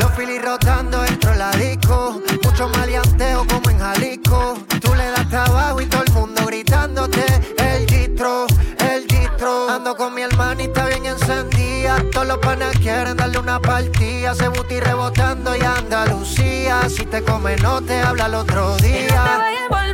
Los 0.00 0.10
filis 0.16 0.42
rotando 0.42 1.02
dentro 1.02 1.32
la 1.36 1.52
disco. 1.52 2.20
Mucho 2.42 2.68
maleanteo 2.70 3.46
como 3.46 3.70
en 3.70 3.78
Jalisco. 3.78 4.58
Tú 4.80 4.92
le 4.92 5.06
das 5.06 5.28
trabajo 5.28 5.80
y 5.80 5.86
todo 5.86 6.02
el 6.02 6.12
mundo 6.14 6.44
gritándote. 6.46 7.24
El 7.56 7.86
distro, 7.86 8.48
el 8.80 9.06
distro 9.06 9.15
Ando 9.38 9.94
con 9.94 10.14
mi 10.14 10.22
hermanita 10.22 10.86
bien 10.86 11.04
encendida, 11.04 12.02
todos 12.10 12.26
los 12.26 12.38
panes 12.38 12.76
quieren 12.78 13.16
darle 13.16 13.38
una 13.38 13.60
partida, 13.60 14.34
se 14.34 14.48
buty 14.48 14.80
rebotando 14.80 15.54
y 15.54 15.60
andalucía. 15.60 16.88
Si 16.88 17.04
te 17.04 17.22
come 17.22 17.56
no 17.56 17.82
te 17.82 18.00
habla 18.00 18.26
el 18.26 18.34
otro 18.34 18.76
día. 18.78 19.42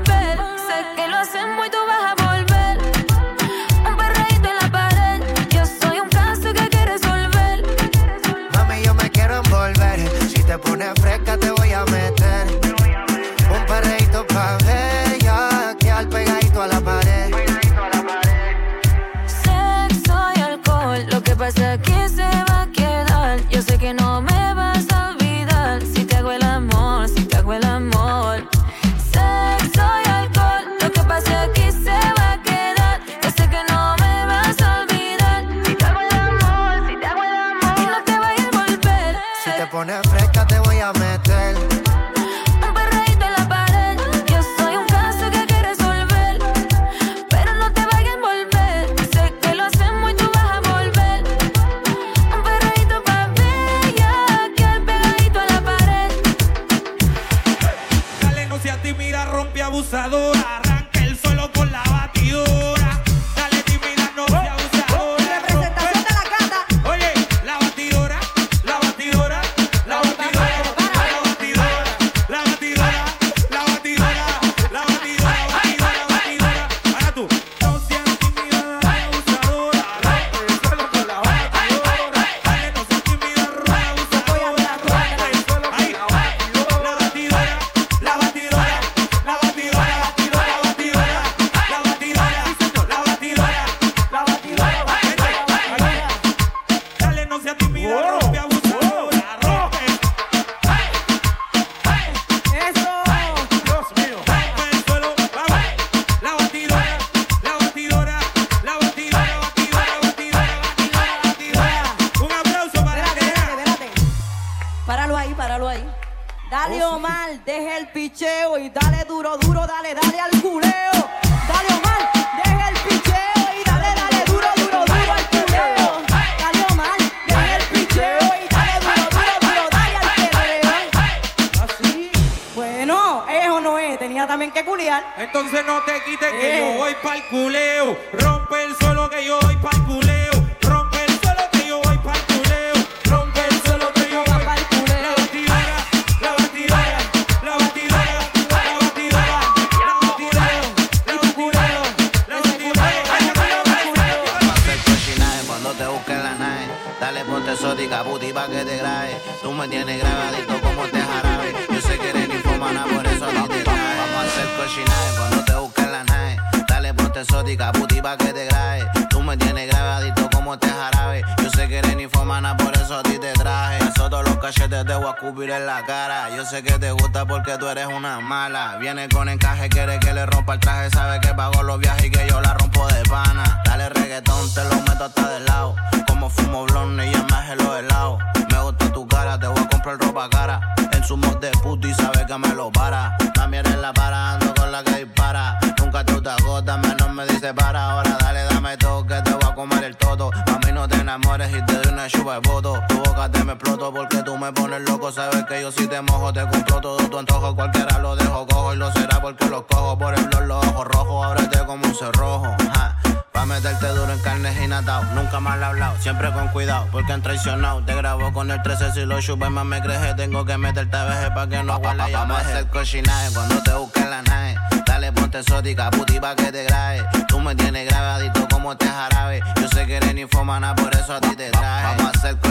Sé 0.06 0.86
que 0.94 1.08
lo 1.08 1.16
hacemos 1.16 1.66
y 1.66 1.70
tú 1.70 1.76
vas 1.88 2.12
a 2.12 2.24
volver, 2.24 2.78
un 3.84 3.96
perradito 3.96 4.48
en 4.48 4.56
la 4.60 4.70
pared. 4.70 5.22
Yo 5.50 5.66
soy 5.66 5.98
un 5.98 6.08
caso 6.08 6.52
que 6.52 6.68
quiere 6.68 6.92
resolver. 6.92 7.64
Mami 8.54 8.82
yo 8.84 8.94
me 8.94 9.10
quiero 9.10 9.42
envolver, 9.44 10.08
si 10.28 10.42
te 10.44 10.56
pone 10.56 10.86
fresca 11.00 11.36
te 11.36 11.50
voy 11.50 11.72
a 11.72 11.84
meter. 11.86 12.61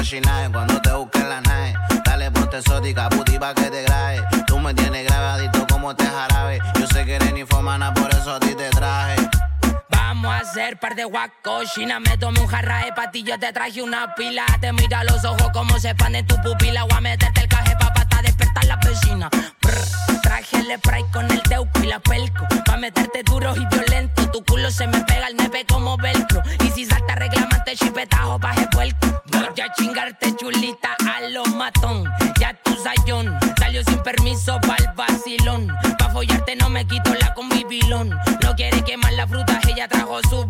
69 0.04 0.50
cuando 0.52 0.82
te 0.82 0.92
busque 0.94 1.20
en 1.20 1.30
la 1.30 1.42
night. 1.42 1.78
Dale 2.04 2.32
ponte 2.32 2.58
exótica, 2.58 3.08
puti 3.10 3.38
pa' 3.38 3.54
que 3.54 3.70
te 3.70 3.84
grabe. 3.84 4.24
Tú 4.48 4.58
me 4.58 4.74
tienes 4.74 5.06
grabadito 5.06 5.68
como 5.68 5.96
te 5.96 6.06
jarabe. 6.06 6.60
Yo 6.80 6.88
sé 6.88 7.06
que 7.06 7.16
eres 7.16 7.32
ninfomana, 7.34 7.94
por 7.94 8.10
eso 8.10 8.34
a 8.34 8.40
ti 8.40 8.56
te 8.56 8.70
traje. 8.72 9.16
Vamos 9.90 10.34
a 10.34 10.40
hacer 10.40 10.80
par 10.80 10.96
de 10.96 11.04
guacochina. 11.04 12.00
Me 12.00 12.18
tomé 12.18 12.40
un 12.40 12.48
jarra 12.48 12.82
ti, 13.12 13.22
yo 13.22 13.38
te 13.38 13.54
traje 13.54 13.84
una 13.84 14.16
pila. 14.16 14.44
Te 14.60 14.74
mira 14.74 15.04
los 15.04 15.24
ojos 15.24 15.50
como 15.54 15.78
se 15.78 15.92
expanden 15.92 16.26
tu 16.26 16.36
pupila. 16.42 16.84
Voy 16.84 16.98
a 16.98 17.02
meterte 17.02 17.42
el 17.42 17.48
caje 17.48 17.76
pa' 17.76 17.94
hasta 17.96 18.22
despertar 18.24 18.66
la 18.66 18.78
vecina. 18.78 19.30
Traje 20.24 20.58
el 20.58 20.80
spray 20.80 21.04
con 21.14 21.30
el 21.30 21.44
teuco 21.44 21.80
y 21.84 21.88
la 21.88 22.00
pelco. 22.00 22.48
Pa' 22.66 22.78
meterte 22.78 23.22
duro 23.22 23.56
y 23.56 23.66
violento. 23.68 24.32
Tu 24.32 24.44
culo 24.46 24.72
se 24.72 24.88
me 24.88 25.00
pega 25.02 25.28
el 25.28 25.38
nepe 25.38 25.64
como 25.68 25.96
velcro. 25.98 26.42
Y 26.66 26.72
si 26.72 26.86
salta 26.86 27.14
reclamante, 27.14 27.76
chipetajo, 27.76 28.40
baje 28.40 28.68
puerco 28.72 29.22
a 29.62 29.72
chingarte 29.74 30.36
chulita 30.36 30.96
a 31.08 31.22
lo 31.30 31.46
matón. 31.46 32.04
Ya 32.40 32.54
tu 32.64 32.76
sayón 32.76 33.38
salió 33.58 33.84
sin 33.84 34.02
permiso 34.02 34.60
pa'l 34.62 34.92
vacilón. 34.96 35.68
Pa' 35.98 36.10
follarte 36.10 36.56
no 36.56 36.70
me 36.70 36.86
quito 36.86 37.14
la 37.16 37.34
combi 37.34 37.64
pilón. 37.66 38.10
No 38.44 38.56
quiere 38.56 38.84
quemar 38.84 39.14
la 39.14 39.28
fruta, 39.28 39.60
ella 39.68 39.88
trajo 39.88 40.20
su 40.30 40.41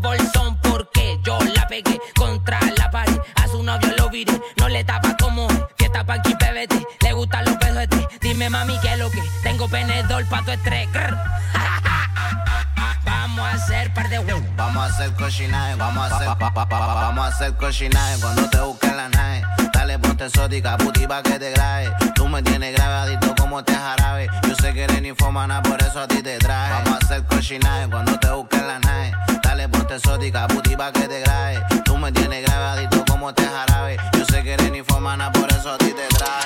vamos 15.78 16.12
a 16.12 16.16
hacer, 16.16 16.28
pa, 16.38 16.66
vamos 16.66 17.26
a 17.26 17.28
hacer 17.28 17.54
cochinaje 17.56 18.20
cuando 18.22 18.48
te 18.50 18.60
busquen 18.60 18.98
la 18.98 19.10
nave. 19.10 19.42
Dale 19.74 19.98
ponte 19.98 20.26
exótica, 20.26 20.78
puti 20.78 21.08
pa' 21.08 21.24
que 21.24 21.40
te 21.40 21.52
grabe. 21.52 21.92
Tú 22.14 22.28
me 22.28 22.44
tienes 22.44 22.74
grabadito 22.76 23.34
como 23.36 23.64
te 23.64 23.74
jarabe. 23.74 24.28
Yo 24.48 24.56
sé 24.56 24.74
que 24.74 24.84
eres 24.84 25.02
ninfómana, 25.02 25.62
por 25.64 25.82
eso 25.82 26.02
a 26.02 26.08
ti 26.08 26.22
te 26.22 26.38
traje. 26.38 26.84
Vamos 26.84 27.02
a 27.02 27.06
hacer 27.06 27.24
cochinaje 27.26 27.90
cuando 27.90 28.20
te 28.20 28.30
busquen 28.30 28.68
la 28.68 28.80
nave. 28.80 29.12
Dale 29.42 29.70
ponte 29.70 29.96
exótica, 29.96 30.48
puti 30.48 30.76
pa' 30.76 30.92
que 30.92 31.08
te 31.08 31.20
grabe. 31.22 31.66
Tú 31.84 31.98
me 31.98 32.12
tienes 32.12 32.46
grabadito 32.46 33.04
como 33.06 33.34
te 33.34 33.46
jarabe. 33.46 33.98
Yo 34.14 34.26
sé 34.26 34.44
que 34.44 34.54
eres 34.54 34.72
ninfómana, 34.72 35.32
por 35.32 35.50
eso 35.52 35.72
a 35.72 35.78
ti 35.78 35.94
te 35.94 36.16
traje. 36.16 36.41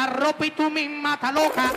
La 0.00 0.06
ropa 0.06 0.46
y 0.46 0.50
tú 0.52 0.70
misma 0.70 1.14
estás 1.14 1.34
loca. 1.34 1.72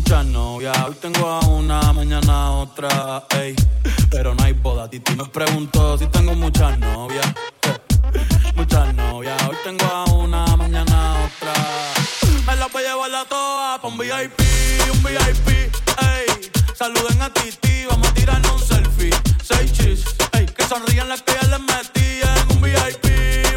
Muchas 0.00 0.24
novias. 0.24 0.78
Hoy 0.88 0.94
tengo 0.94 1.28
a 1.28 1.40
una, 1.40 1.92
mañana 1.92 2.52
otra. 2.52 3.22
Ey. 3.38 3.54
Pero 4.10 4.34
no 4.34 4.42
hay 4.42 4.54
boda. 4.54 4.88
Titi 4.88 5.14
me 5.14 5.26
preguntó 5.26 5.98
si 5.98 6.06
tengo 6.06 6.34
muchas 6.34 6.78
novias. 6.78 7.26
Eh, 7.64 7.78
Muchas 8.56 8.94
novias. 8.94 9.36
Hoy 9.42 9.56
tengo 9.62 9.84
a 9.84 10.04
una, 10.04 10.56
mañana 10.56 11.16
otra. 11.26 11.52
Me 12.46 12.56
la 12.56 12.68
voy 12.68 12.82
a 12.82 12.88
llevar 12.94 13.10
la 13.10 13.24
toa 13.26 13.78
pa' 13.82 13.88
un 13.88 13.98
VIP, 13.98 14.40
un 14.90 15.02
VIP. 15.02 15.48
Ey. 16.00 16.50
Saluden 16.74 17.20
a 17.20 17.30
Titi, 17.34 17.84
vamos 17.84 18.08
a 18.08 18.14
tirarnos 18.14 18.52
un 18.52 18.66
selfie. 18.68 19.10
Seis 19.44 19.70
chis, 19.74 20.04
ey. 20.32 20.46
Que 20.46 20.64
sonrían 20.64 21.10
las 21.10 21.20
que 21.20 21.34
ya 21.34 21.46
les 21.46 21.60
metí 21.60 22.20
en 22.22 22.56
un 22.56 22.62
VIP, 22.62 23.04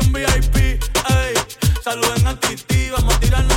un 0.01 0.11
VIP. 0.11 0.55
Ey. 0.57 1.33
Saluden 1.81 2.27
a 2.27 2.37
Titi, 2.37 2.89
vamos 2.89 3.15
a 3.15 3.19
tirarnos 3.21 3.52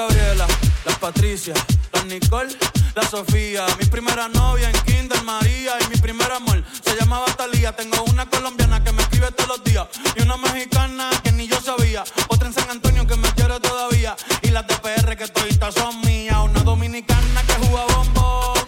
Gabriela, 0.00 0.46
las 0.86 0.98
Patricia, 0.98 1.52
las 1.92 2.06
Nicole, 2.06 2.56
la 2.94 3.02
Sofía. 3.02 3.66
Mi 3.78 3.84
primera 3.84 4.28
novia 4.28 4.70
en 4.70 4.76
Kinder 4.84 5.22
María 5.24 5.72
y 5.84 5.90
mi 5.90 5.96
primer 5.96 6.32
amor 6.32 6.64
se 6.82 6.96
llamaba 6.96 7.26
Talía. 7.36 7.76
Tengo 7.76 8.02
una 8.04 8.24
colombiana 8.24 8.82
que 8.82 8.92
me 8.92 9.02
escribe 9.02 9.30
todos 9.32 9.58
los 9.58 9.64
días 9.64 9.88
y 10.16 10.22
una 10.22 10.38
mexicana 10.38 11.10
que 11.22 11.32
ni 11.32 11.46
yo 11.46 11.60
sabía. 11.60 12.02
Otra 12.28 12.48
en 12.48 12.54
San 12.54 12.70
Antonio 12.70 13.06
que 13.06 13.16
me 13.16 13.28
quiere 13.34 13.60
todavía 13.60 14.16
y 14.40 14.48
las 14.48 14.66
de 14.66 14.74
PR 14.76 15.16
que 15.18 15.28
toditas 15.28 15.74
son 15.74 16.00
mías. 16.00 16.38
Una 16.44 16.62
dominicana 16.62 17.42
que 17.42 17.52
juega 17.66 17.84
bombón, 17.94 18.58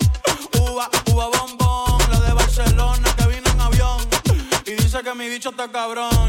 uva, 0.61 0.91
uva 1.07 1.29
bombón. 1.29 2.11
La 2.11 2.21
de 2.21 2.33
Barcelona 2.35 3.17
que 3.17 3.27
vino 3.29 3.51
en 3.51 3.61
avión 3.61 4.01
y 4.67 4.73
dice 4.73 5.03
que 5.03 5.15
mi 5.15 5.31
bicho 5.31 5.49
está 5.49 5.67
cabrón. 5.73 6.22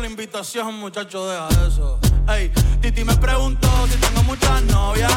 La 0.00 0.06
invitación, 0.06 0.74
muchacho, 0.78 1.26
deja 1.26 1.48
eso. 1.66 1.98
Ey, 2.28 2.50
Titi 2.80 3.04
me 3.04 3.14
preguntó 3.16 3.68
si 3.88 3.96
tengo 3.98 4.22
muchas 4.24 4.62
novias. 4.64 5.12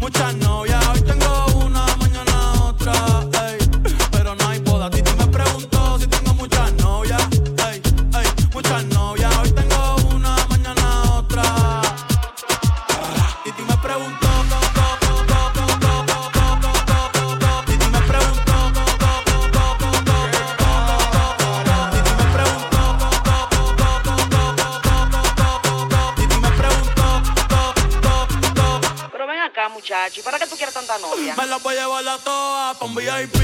Muchas 0.00 0.34
novias, 0.36 0.84
hoy 0.88 1.00
tengo 1.02 1.46
una, 1.64 1.86
mañana 1.96 2.64
otra. 2.64 2.92
Ey, 3.46 3.58
pero 4.10 4.34
no 4.34 4.48
hay 4.48 4.58
boda. 4.60 4.90
Titi 4.90 5.10
me 5.18 5.26
preguntó 5.26 5.98
si 5.98 6.06
tengo 6.06 6.34
muchas 6.34 6.72
novias. 6.74 7.22
Ey, 7.70 7.80
ey, 8.18 8.26
muchas 8.52 8.84
novias, 8.84 8.93
acá, 30.04 30.10
muchacho, 30.10 30.20
¿y 30.20 30.22
para 30.22 30.38
qué 30.38 30.46
tú 30.46 30.56
quieres 30.56 30.74
tanta 30.74 30.98
novia? 30.98 31.34
Me 31.36 31.46
la 31.46 31.56
voy 31.58 31.76
a 31.76 31.80
llevar 31.80 32.04
la 32.04 32.18
toa 32.18 32.74
pa' 32.78 32.84
un 32.84 32.94
VIP, 32.94 33.36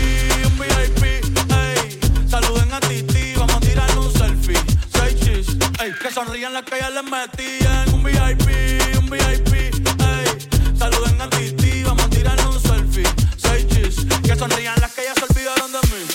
un 0.45 0.59
VIP, 0.59 1.05
ey. 1.05 2.01
Saluden 2.29 2.73
a 2.73 2.81
Titi, 2.81 3.35
vamos 3.35 3.57
a 3.57 3.61
tirarle 3.61 3.99
un 3.99 4.13
selfie. 4.13 4.61
Seis 4.93 5.21
chis, 5.21 5.49
ey. 5.83 5.93
Que 6.01 6.11
sonrían 6.11 6.53
las 6.53 6.65
que 6.65 6.79
ya 6.79 6.91
les 6.91 7.05
metí 7.05 7.59
en 7.61 7.95
un 7.95 8.03
VIP, 8.03 8.99
un 8.99 9.11
VIP, 9.11 9.53
ey. 9.55 10.79
Saluden 10.79 11.21
a 11.21 11.31
Titi, 11.31 11.83
vamos 11.83 12.05
a 12.05 12.11
tirarle 12.11 12.47
un 12.47 12.61
selfie. 12.61 13.07
Seis 13.37 13.67
chis, 13.69 14.07
que 14.23 14.37
sonrían 14.37 14.81
las 14.81 14.93
que 14.93 15.03
ya 15.05 15.15
se 15.15 15.25
olvidaron 15.25 15.73
de 15.73 15.81
mí. 15.89 16.07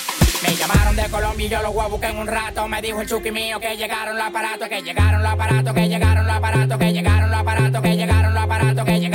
Me 0.43 0.55
llamaron 0.55 0.95
de 0.95 1.09
Colombia 1.09 1.45
y 1.45 1.49
yo 1.49 1.61
los 1.61 1.73
voy 1.73 1.85
a 1.85 1.87
buscar 1.87 2.11
en 2.11 2.17
un 2.17 2.27
rato. 2.27 2.67
Me 2.67 2.81
dijo 2.81 3.01
el 3.01 3.07
chuki 3.07 3.31
mío 3.31 3.59
que 3.59 3.75
llegaron 3.77 4.15
los 4.17 4.27
aparatos, 4.27 4.69
que 4.69 4.81
llegaron 4.81 5.23
los 5.23 5.31
aparatos, 5.31 5.73
que 5.73 5.87
llegaron 5.87 6.27
los 6.27 6.35
aparatos, 6.35 6.77
que 6.77 6.93
llegaron 6.93 7.31
los 7.31 7.39
aparatos, 7.39 7.81
que 7.81 7.95
llegaron 7.97 8.33
los 8.33 8.43
aparatos, 8.43 8.85
que 8.85 8.99
llegaron 8.99 9.14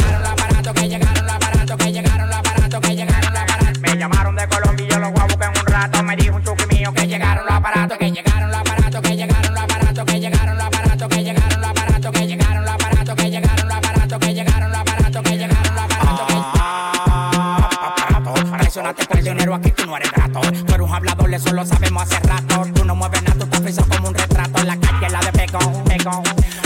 que 7.62 8.10
llegaron 8.10 8.50
los 8.50 8.60
aparatos, 8.60 9.02
que 9.02 9.16
llegaron 9.16 9.52
los 9.52 9.62
aparatos, 9.62 10.04
que 10.06 10.20
llegaron 10.20 10.56
los 10.56 10.64
aparatos, 10.64 11.08
que 11.08 11.22
llegaron 11.24 11.60
los 11.60 11.70
aparatos, 11.70 12.12
que 12.12 12.26
llegaron 12.26 12.64
los 12.64 12.72
aparatos, 12.72 13.14
que 13.16 13.30
llegaron 13.30 13.68
los 13.68 13.76
aparatos, 13.76 14.18
que 14.18 14.34
llegaron 14.34 14.70
los 14.70 14.80
aparatos, 14.80 15.22
que 15.22 15.36
llegaron 15.36 15.74
los 15.74 15.82
aparatos, 15.84 16.26
que 16.26 16.40
llegaron 16.40 16.70
aparatos. 18.08 18.50
Presionate 18.50 19.04
por 19.04 19.22
dinero 19.22 19.54
aquí, 19.54 19.70
tú 19.72 19.86
no 19.86 19.96
eres 19.96 20.10
grato. 20.10 20.40
Tú 20.40 20.84
un 20.84 20.94
hablador, 20.94 21.34
eso 21.34 21.52
lo 21.52 21.66
sabemos 21.66 22.02
hace 22.02 22.18
rato. 22.20 22.66
Tú 22.74 22.84
no 22.84 22.96
mueves 22.96 23.22
nada, 23.22 23.44
tú 23.44 23.62
frisado 23.62 23.88
como 23.88 24.08
un 24.08 24.14
retrato. 24.14 24.58
En 24.60 24.66
la 24.66 24.76
calle 24.76 25.10
la 25.10 25.20
de 25.20 25.32
pegón, 25.32 25.84
pegón. 25.84 26.22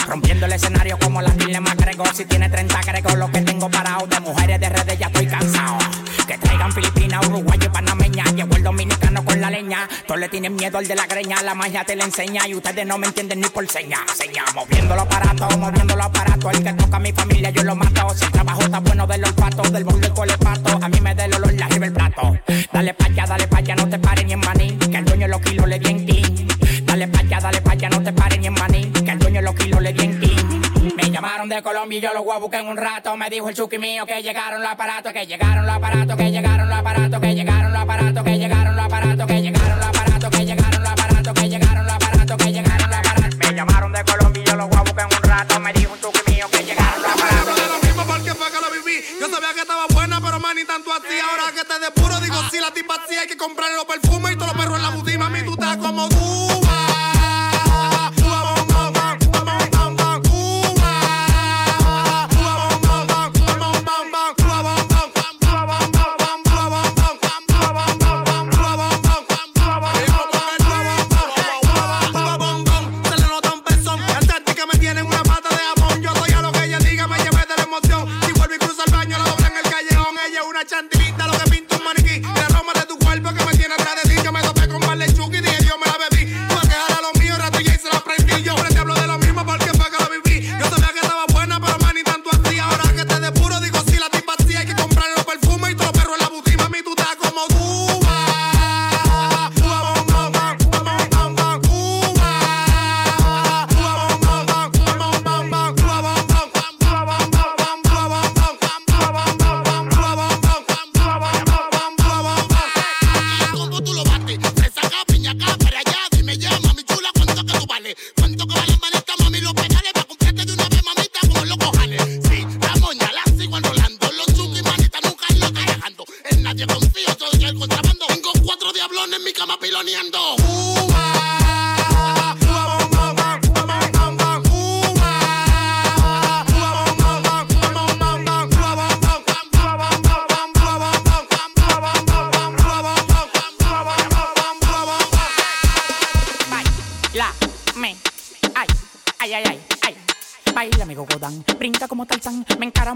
Rompiendo 0.07 0.47
el 0.47 0.53
escenario 0.53 0.99
como 0.99 1.21
la 1.23 1.31
dilema 1.31 1.75
grego. 1.75 2.05
Si 2.13 2.25
tiene 2.25 2.49
30 2.49 2.81
grego, 2.83 3.17
lo 3.17 3.31
que 3.33 3.44
leña. 9.75 9.89
Todos 10.07 10.21
le 10.21 10.29
tienen 10.29 10.55
miedo 10.55 10.79
al 10.79 10.87
de 10.87 10.95
la 10.95 11.07
greña. 11.07 11.43
La 11.43 11.55
magia 11.55 11.85
te 11.85 11.97
la 11.97 12.05
enseña 12.05 12.47
y 12.47 12.55
ustedes 12.55 12.87
no 12.87 12.99
me 12.99 13.07
entienden 13.07 13.41
ni 13.41 13.49
por 13.49 13.67
seña. 13.69 13.99
Seña, 14.15 14.45
moviendo 14.55 14.95
los 14.95 15.05
aparatos, 15.05 15.59
moviendo 15.59 15.97
los 15.97 16.07
aparatos. 16.07 16.53
El 16.53 16.65
que 16.65 16.73
toca 16.73 16.97
a 16.97 17.01
mi 17.01 17.13
familia, 17.13 17.51
yo 17.51 17.63
lo 17.63 17.77
mato. 17.77 18.15
Si 18.15 18.25
el 18.25 18.33
trabajo 18.33 18.63
está 18.63 18.81
bueno 18.81 19.07
del 19.07 19.25
olfato, 19.25 19.63
del 19.71 19.85
mundo 19.85 20.07
el 20.07 20.13
colepato. 20.13 20.79
A 20.83 20.89
mí 20.89 21.01
me 21.01 21.15
da 21.15 21.25
el 21.25 21.35
olor, 21.35 21.53
la 21.55 21.67
el 21.67 21.93
plato. 21.93 22.39
Dale 22.73 22.95
pa' 22.95 23.07
allá, 23.07 23.27
dale 23.27 23.47
pa' 23.49 23.59
allá, 23.59 23.75
no 23.77 23.89
te 23.89 23.99
pares 23.99 24.25
ni 24.25 24.33
en 24.33 24.41
maní. 24.41 24.77
Que 24.77 24.97
el 24.97 25.05
dueño 25.05 25.29
los 25.29 25.41
kilos 25.41 25.69
le 25.69 25.79
di 25.79 25.91
en 25.91 26.07
king. 26.07 26.47
Dale 26.85 27.09
pa' 27.09 27.21
allá, 27.21 27.41
dale 27.41 27.61
pa' 27.61 27.73
allá, 27.73 27.89
no 27.91 28.03
te 28.03 28.13
pares 28.13 28.39
ni 28.39 28.47
en 28.47 28.55
maní. 28.55 28.93
Que 28.93 29.11
el 29.11 29.19
dueño 29.19 29.43
los 29.43 29.55
kilos 29.55 29.83
le 29.83 29.93
di 29.93 30.05
en 30.05 30.21
king. 30.21 30.63
Me 30.97 31.11
llamaron 31.11 31.49
de 31.49 31.63
Colombia 31.63 31.99
y 31.99 32.03
yo 32.03 32.13
los 32.13 32.25
voy 32.25 32.37
a 32.37 32.39
buscar 32.39 32.61
en 32.61 32.69
un 32.69 32.77
rato. 32.77 33.17
Me 33.17 33.31
dijo 33.31 33.49
el 33.49 33.55
chuki 33.55 33.79
mío 33.79 34.07
que 34.07 34.23
llegaron 34.23 34.61
los 34.63 34.71
aparatos, 34.71 35.13
que 35.13 35.27
llegaron 35.27 35.67
los 35.67 35.75
aparatos, 35.75 36.17
que 36.17 36.31
llegaron 36.31 36.69
los 36.69 36.79
aparatos, 36.79 37.21
que 37.21 37.35
llegaron 37.35 37.73
los 37.73 37.83
aparatos, 37.83 38.25
que 38.25 38.39
llegaron 38.39 38.77
los 38.77 38.85
aparatos, 38.85 39.27
que 39.27 39.43
llegaron 39.43 39.64
así. 50.97 51.19
Ahora 51.21 51.53
que 51.53 51.65
te 51.65 51.79
depuro, 51.79 52.21
digo, 52.21 52.37
si 52.51 52.59
la 52.61 52.73
tipa 52.73 52.95
así 52.95 53.17
hay 53.17 53.27
que 53.27 53.37
comprarle 53.37 53.77
los 53.77 53.85
perfumes 53.87 54.24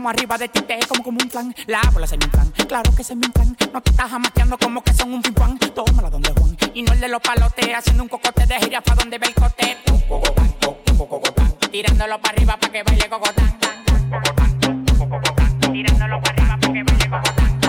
arriba 0.09 0.39
de 0.39 0.49
ti, 0.49 0.61
te 0.63 0.79
como 0.87 1.03
como 1.03 1.19
un 1.23 1.29
plan. 1.29 1.55
La 1.67 1.81
bola 1.93 2.07
se 2.07 2.17
me 2.17 2.29
plan, 2.29 2.51
claro 2.67 2.95
que 2.95 3.05
se 3.05 3.15
me 3.15 3.29
plan. 3.29 3.57
No 3.73 3.81
te 3.81 3.91
estás 3.91 4.13
amateando 4.13 4.59
como 4.59 4.83
que 4.83 4.93
son 4.95 5.13
un 5.13 5.23
pimpán. 5.23 5.59
Tómala 5.59 6.11
donde 6.11 6.33
Juan. 6.33 6.57
Y 6.75 6.83
no 6.83 6.93
el 6.93 7.01
de 7.01 7.09
los 7.09 7.21
palotes, 7.21 7.75
haciendo 7.75 8.03
un 8.03 8.09
cocote 8.09 8.47
de 8.47 8.59
jirafa 8.59 8.95
donde 8.95 9.19
ve 9.19 9.27
el 9.27 9.35
cote. 9.35 9.77
Tirándolo 11.71 12.21
para 12.21 12.35
arriba 12.35 12.57
para 12.57 12.73
que 12.73 12.83
baile 12.83 13.09
cocotán. 13.09 13.59
Tirándolo 15.73 16.21
para 16.21 16.43
arriba 16.43 16.59
para 16.61 16.73
que 16.73 16.83
baile 16.83 17.11
cocotán. 17.11 17.61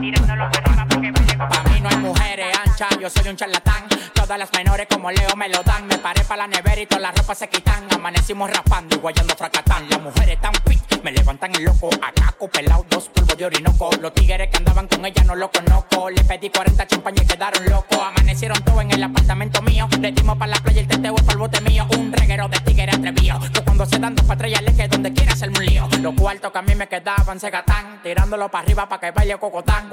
Tirándolo 0.00 0.50
para 0.50 0.60
arriba 0.60 0.86
para 0.88 1.00
que 1.00 1.10
baile 1.10 1.38
cocotán. 1.38 1.64
Pa' 1.64 1.70
mí 1.70 1.80
no 1.80 1.88
hay 1.88 1.96
mujeres 1.96 2.56
anchas, 2.64 2.98
yo 3.00 3.10
soy 3.10 3.28
un 3.30 3.36
charlatán. 3.36 3.95
Todas 4.26 4.40
las 4.40 4.52
menores 4.54 4.88
como 4.90 5.08
Leo 5.12 5.36
me 5.36 5.48
lo 5.48 5.62
dan. 5.62 5.86
Me 5.86 5.98
paré 5.98 6.24
para 6.24 6.42
la 6.42 6.48
nevera 6.48 6.80
y 6.80 6.86
todas 6.86 7.00
las 7.00 7.14
ropas 7.14 7.38
se 7.38 7.48
quitan. 7.48 7.86
Amanecimos 7.94 8.50
raspando 8.50 8.96
y 8.96 8.98
guayando 8.98 9.36
fracatán. 9.36 9.88
Las 9.88 10.02
mujeres 10.02 10.40
tan 10.40 10.52
fit, 10.66 10.82
me 11.04 11.12
levantan 11.12 11.54
el 11.54 11.62
loco. 11.62 11.88
Acaco 12.02 12.48
pelado, 12.48 12.84
dos 12.90 13.08
polvos 13.08 13.36
de 13.36 13.44
orinoco. 13.44 13.88
Los 14.00 14.12
tigres 14.14 14.48
que 14.50 14.56
andaban 14.56 14.88
con 14.88 15.06
ella 15.06 15.22
no 15.22 15.36
lo 15.36 15.48
conozco. 15.48 16.10
Le 16.10 16.24
pedí 16.24 16.50
40 16.50 16.88
champañas 16.88 17.24
y 17.24 17.28
quedaron 17.28 17.64
locos. 17.66 18.00
Amanecieron 18.00 18.60
todos 18.64 18.82
en 18.82 18.90
el 18.90 19.02
apartamento 19.04 19.62
mío. 19.62 19.86
Le 20.00 20.10
dimos 20.10 20.36
para 20.36 20.50
la 20.50 20.56
playa 20.56 20.80
el 20.80 20.88
teteo 20.88 21.14
para 21.14 21.32
el 21.32 21.38
bote 21.38 21.60
mío. 21.60 21.86
Un 21.96 22.12
reguero 22.12 22.48
de 22.48 22.58
tigres 22.58 22.96
atrevido. 22.96 23.38
Que 23.54 23.60
cuando 23.60 23.86
se 23.86 24.00
dan 24.00 24.16
dos 24.16 24.26
patrullas 24.26 24.60
le 24.60 24.74
que 24.74 24.88
donde 24.88 25.12
quiera 25.12 25.34
hacerme 25.34 25.60
un 25.60 25.66
lío. 25.66 25.88
Los 26.00 26.14
cuartos 26.14 26.50
que 26.50 26.58
a 26.58 26.62
mí 26.62 26.74
me 26.74 26.88
quedaban 26.88 27.38
se 27.38 27.48
gatán. 27.48 28.02
Tirándolo 28.02 28.50
para 28.50 28.64
arriba 28.64 28.88
para 28.88 29.00
que 29.00 29.12
baile 29.12 29.38
cocotán. 29.38 29.88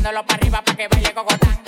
Tirándolo 0.00 0.24
para 0.24 0.38
arriba 0.38 0.62
para 0.64 0.76
que 0.78 0.88
baile 0.88 1.12
cocotán. 1.12 1.60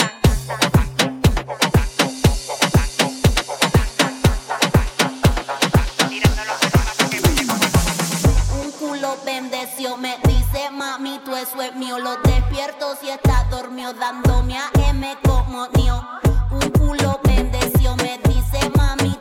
Un 8.59 8.70
culo 8.78 9.18
bendeció, 9.26 9.98
me 9.98 10.16
dice 10.24 10.70
mami, 10.70 11.20
tú 11.26 11.36
eso 11.36 11.60
es 11.60 11.76
mío. 11.76 11.98
Lo 11.98 12.16
despierto 12.22 12.96
si 13.02 13.10
está 13.10 13.44
dormido, 13.50 13.92
dándome 13.92 14.56
a 14.56 14.70
M 14.88 15.14
como 15.22 15.68
mío. 15.76 16.02
Un 16.50 16.70
culo 16.70 17.20
bendeció, 17.24 17.94
me 17.96 18.18
dice 18.24 18.70
mami, 18.74 19.14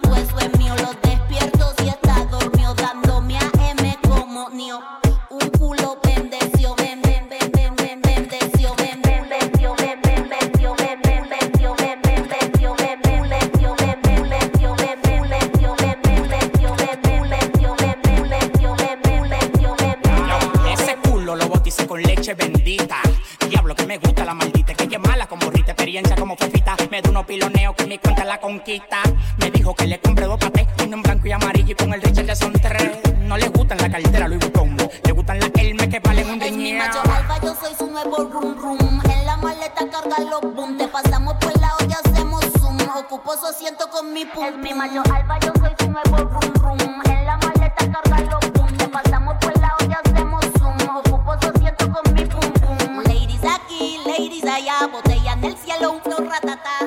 experiencia 25.91 26.15
como 26.15 26.37
Fefita. 26.37 26.75
Me 26.89 27.01
da 27.01 27.09
unos 27.09 27.25
piloneos 27.25 27.75
que 27.75 27.85
mi 27.85 27.97
cuenta 27.97 28.23
la 28.23 28.39
conquista. 28.39 28.99
Me 29.37 29.51
dijo 29.51 29.75
que 29.75 29.87
le 29.87 29.99
compré 29.99 30.25
dos 30.25 30.39
patés, 30.39 30.65
uno 30.85 30.95
en 30.95 31.01
blanco 31.01 31.27
y 31.27 31.31
amarillo 31.33 31.71
y 31.71 31.75
con 31.75 31.93
el 31.93 32.01
Richard 32.01 32.25
ya 32.27 32.35
son 32.35 32.53
tres. 32.53 32.99
No 33.19 33.35
le 33.37 33.49
gustan 33.49 33.77
la 33.77 33.89
cartera 33.89 34.27
Louis 34.29 34.39
Vuitton, 34.39 34.77
le 34.77 35.11
gustan 35.11 35.39
las 35.39 35.51
Hermes 35.53 35.87
que 35.89 35.99
valen 35.99 36.29
un 36.29 36.41
Es 36.41 36.51
mi 36.53 36.71
riñón. 36.71 36.77
macho 36.87 37.01
alfa, 37.01 37.41
yo 37.41 37.55
soy 37.55 37.73
su 37.77 37.87
nuevo 37.87 38.17
rum 38.23 38.55
rum. 38.57 39.01
En 39.09 39.25
la 39.25 39.35
maleta 39.37 39.81
carga 39.89 40.19
los 40.29 40.41
boom. 40.55 40.77
Te 40.77 40.87
pasamos 40.87 41.33
por 41.41 41.59
la 41.59 41.71
olla, 41.81 41.97
hacemos 42.05 42.45
zoom. 42.59 42.77
Ocupo 42.97 43.35
su 43.37 43.45
asiento 43.47 43.89
con 43.89 44.13
mi 44.13 44.23
pum. 44.25 44.45
Es 44.45 44.57
mi 44.57 44.73
macho 44.73 45.03
alfa, 45.13 45.39
yo 45.39 45.51
soy 45.59 45.71
su 45.77 45.91
nuevo 45.91 46.17
rum 46.29 46.53
rum. 46.55 47.01
En 47.05 47.25
la 47.25 47.35
maleta 47.37 47.75
carga 47.91 48.21
los 48.31 48.51
boom. 48.53 48.77
Te 48.77 48.87
pasamos 48.87 49.35
por 49.41 49.59
la 49.59 49.75
olla, 49.81 49.99
hacemos 50.05 50.45
zoom. 50.57 50.77
Ocupo 50.97 51.33
su 51.41 51.47
asiento 51.49 51.91
con 51.91 52.13
mi 52.13 52.23
pum 52.25 52.51
pum. 52.61 53.03
Ladies 53.03 53.43
aquí, 53.43 53.99
ladies 54.05 54.45
allá. 54.45 54.89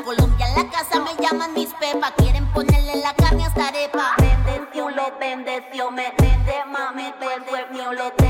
Colombia 0.05 0.47
en 0.47 0.55
la 0.55 0.71
casa 0.71 1.01
me 1.01 1.15
llaman 1.23 1.55
mis 1.55 1.73
pepas. 1.75 2.13
Quieren 2.17 2.47
ponerle 2.53 2.97
la 2.97 3.15
carne 3.15 3.45
hasta 3.45 3.69
arepa. 3.69 4.15
Bendeció, 4.19 4.91
lo 4.91 5.19
bendeció, 5.19 5.91
me 5.91 6.13
fue 7.49 7.67
mío. 7.71 7.93
Lo 7.93 8.24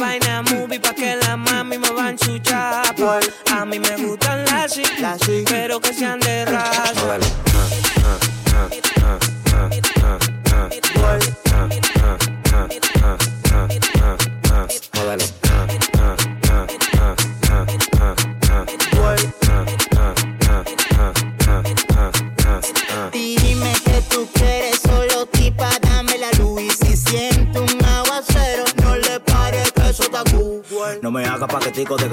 vaina 0.00 0.42
movie 0.50 0.80
pa' 0.80 0.94
que 0.94 1.16
la 1.16 1.36
mami 1.36 1.76
me 1.78 1.90
van 1.90 2.18
su 2.18 2.38
chapa. 2.38 3.20
A 3.52 3.64
mí 3.66 3.78
me 3.78 3.96
gustan 3.96 4.44
las 4.46 4.72
sí, 4.72 5.44
pero 5.46 5.78
que 5.80 5.92
sean 5.92 6.19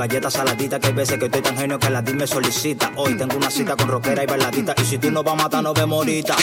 galletas 0.08 0.34
saladitas 0.34 0.80
que 0.80 0.88
hay 0.88 0.94
veces 0.94 1.18
que 1.20 1.26
estoy 1.26 1.42
tan 1.42 1.58
genio 1.58 1.78
que 1.80 1.90
la 1.90 2.02
DIL 2.02 2.16
me 2.16 2.28
solicita. 2.28 2.92
Hoy 2.96 3.18
tengo 3.18 3.36
una 3.36 3.52
cita 3.52 3.76
con 3.76 3.90
rockera 3.90 4.24
y 4.24 4.26
bailadita 4.26 4.74
y 4.82 4.86
si 4.86 4.98
tú 4.98 5.12
no 5.12 5.22
vas 5.22 5.34
a 5.34 5.44
matar, 5.44 5.64
no 5.64 5.74
vemos 5.74 5.98
ahorita. 5.98 6.36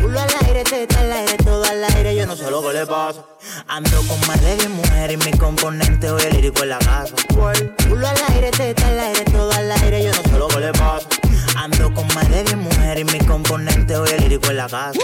Culo 0.00 0.20
al 0.20 0.28
aire, 0.46 0.64
teta 0.64 1.00
al 1.00 1.12
aire, 1.12 1.36
todo 1.38 1.64
al 1.64 1.84
aire, 1.84 2.14
yo 2.14 2.26
no 2.26 2.36
sé 2.36 2.50
lo 2.50 2.62
que 2.62 2.72
le 2.72 2.86
pasa. 2.86 3.24
Ando 3.68 4.02
con 4.06 4.20
más 4.26 4.40
de 4.42 4.56
10 4.56 4.70
mujeres 4.70 5.18
y 5.20 5.30
mi 5.30 5.38
componente 5.38 6.10
hoy 6.10 6.22
el 6.22 6.34
lírico 6.34 6.62
en 6.62 6.68
la 6.68 6.78
casa. 6.78 7.14
Culo 7.28 8.06
al 8.06 8.16
aire, 8.34 8.50
teta 8.50 8.86
al 8.86 9.00
aire, 9.00 9.24
todo 9.24 9.52
al 9.52 9.72
aire, 9.72 10.04
yo 10.04 10.10
no 10.10 10.22
sé 10.22 10.38
lo 10.38 10.48
que 10.48 10.60
le 10.60 10.72
pasa. 10.72 11.08
Ando 11.56 11.94
con 11.94 12.06
más 12.08 12.28
de 12.28 12.44
10 12.44 12.56
mujeres 12.56 13.04
y 13.08 13.18
mi 13.18 13.24
componente 13.24 13.96
hoy 13.96 14.10
el 14.10 14.20
lírico 14.20 14.50
en 14.50 14.56
la 14.56 14.68
casa. 14.68 14.98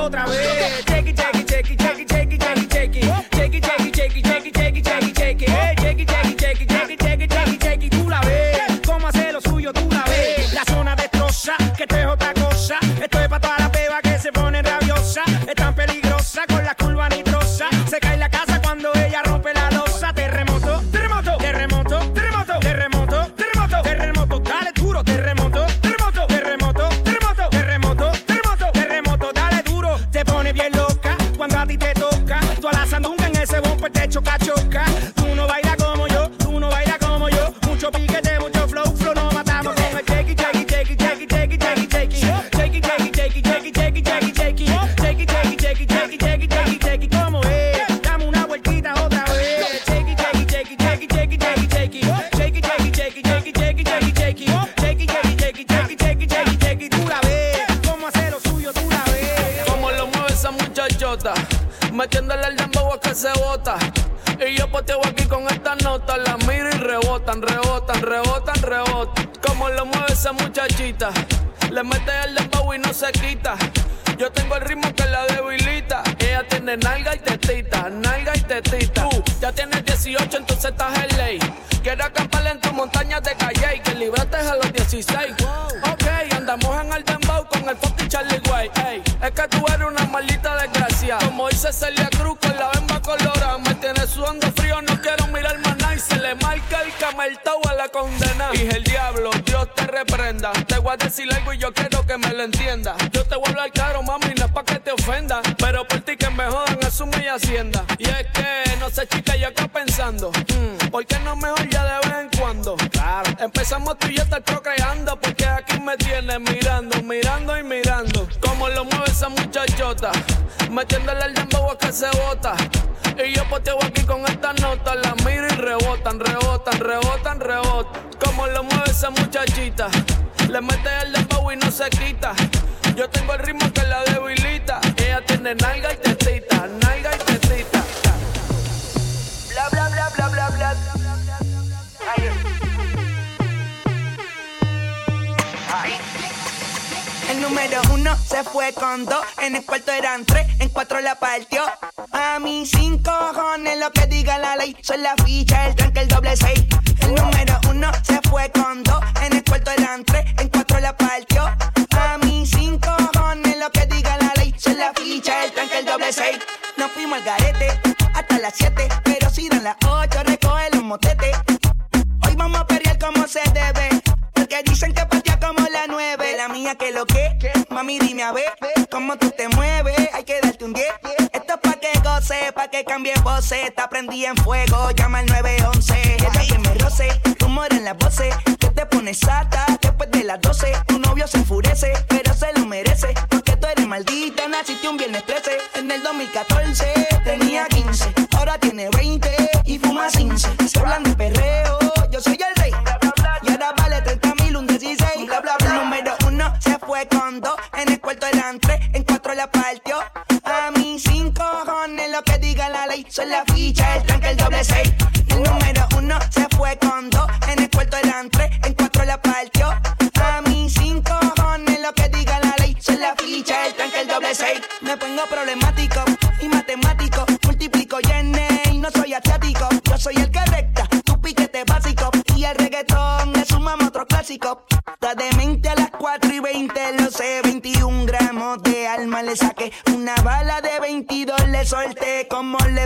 Otra 0.00 0.24
vez. 0.26 0.89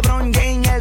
Como 0.07 0.21
LeBron 0.21 0.33
James, 0.33 0.69
el 0.69 0.81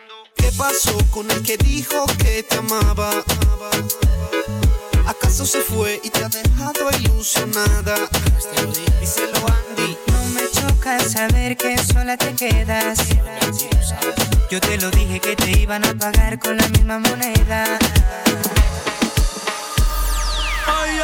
¿Qué 0.51 0.57
pasó 0.57 0.97
con 1.11 1.31
el 1.31 1.41
que 1.43 1.55
dijo 1.57 2.05
que 2.17 2.43
te 2.43 2.57
amaba? 2.57 3.23
¿Acaso 5.07 5.45
se 5.45 5.61
fue 5.61 6.01
y 6.03 6.09
te 6.09 6.23
ha 6.23 6.29
dejado 6.29 6.91
ilusionada? 6.99 7.95
Díselo 8.99 9.39
Andy. 9.47 9.97
No 10.07 10.25
me 10.33 10.41
choca 10.51 10.99
saber 10.99 11.55
que 11.55 11.77
sola 11.77 12.17
te 12.17 12.35
quedas. 12.35 12.99
Yo 14.49 14.59
te 14.59 14.77
lo 14.77 14.91
dije 14.91 15.19
que 15.19 15.35
te 15.35 15.51
iban 15.57 15.85
a 15.85 15.93
pagar 15.93 16.37
con 16.37 16.57
la 16.57 16.67
misma 16.67 16.99
moneda. 16.99 17.79
Ay, 20.67 20.99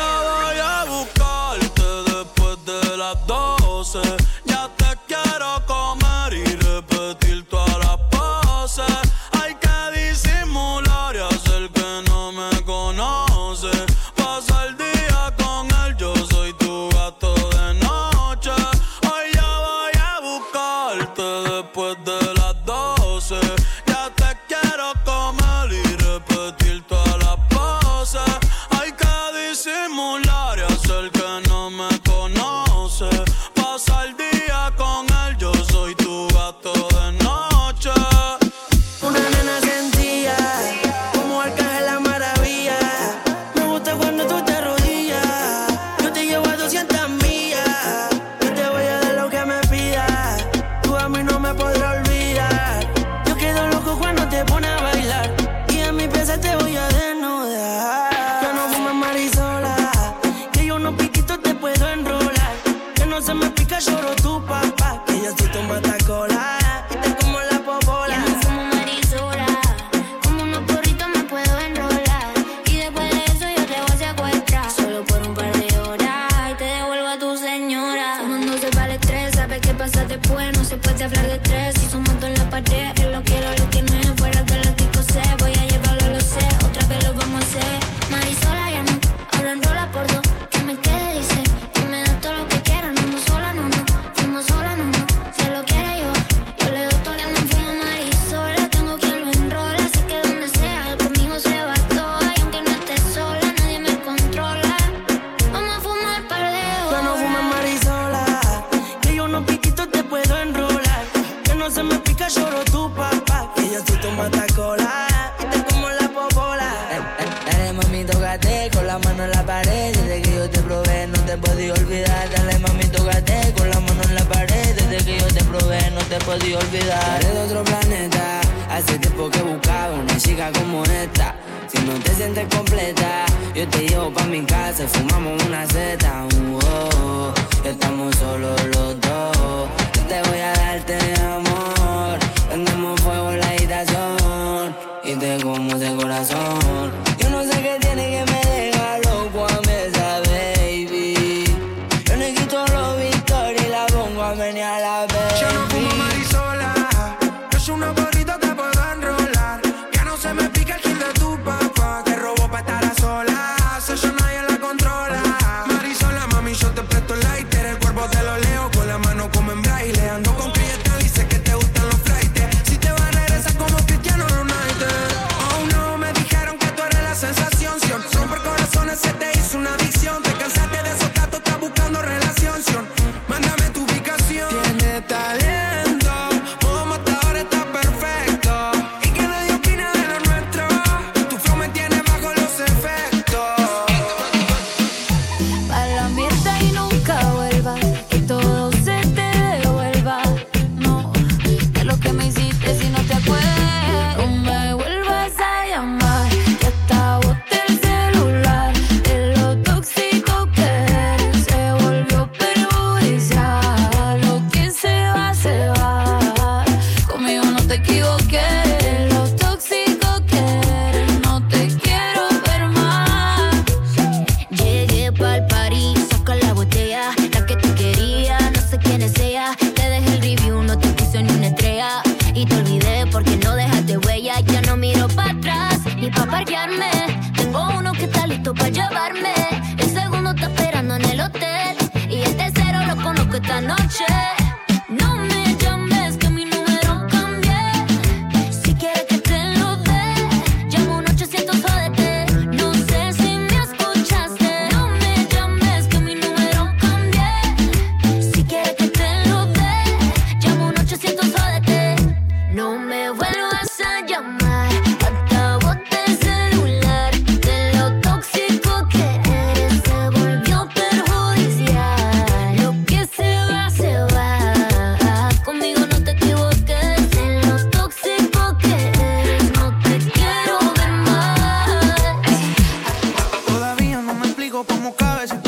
no 284.70 284.80
me 284.80 285.47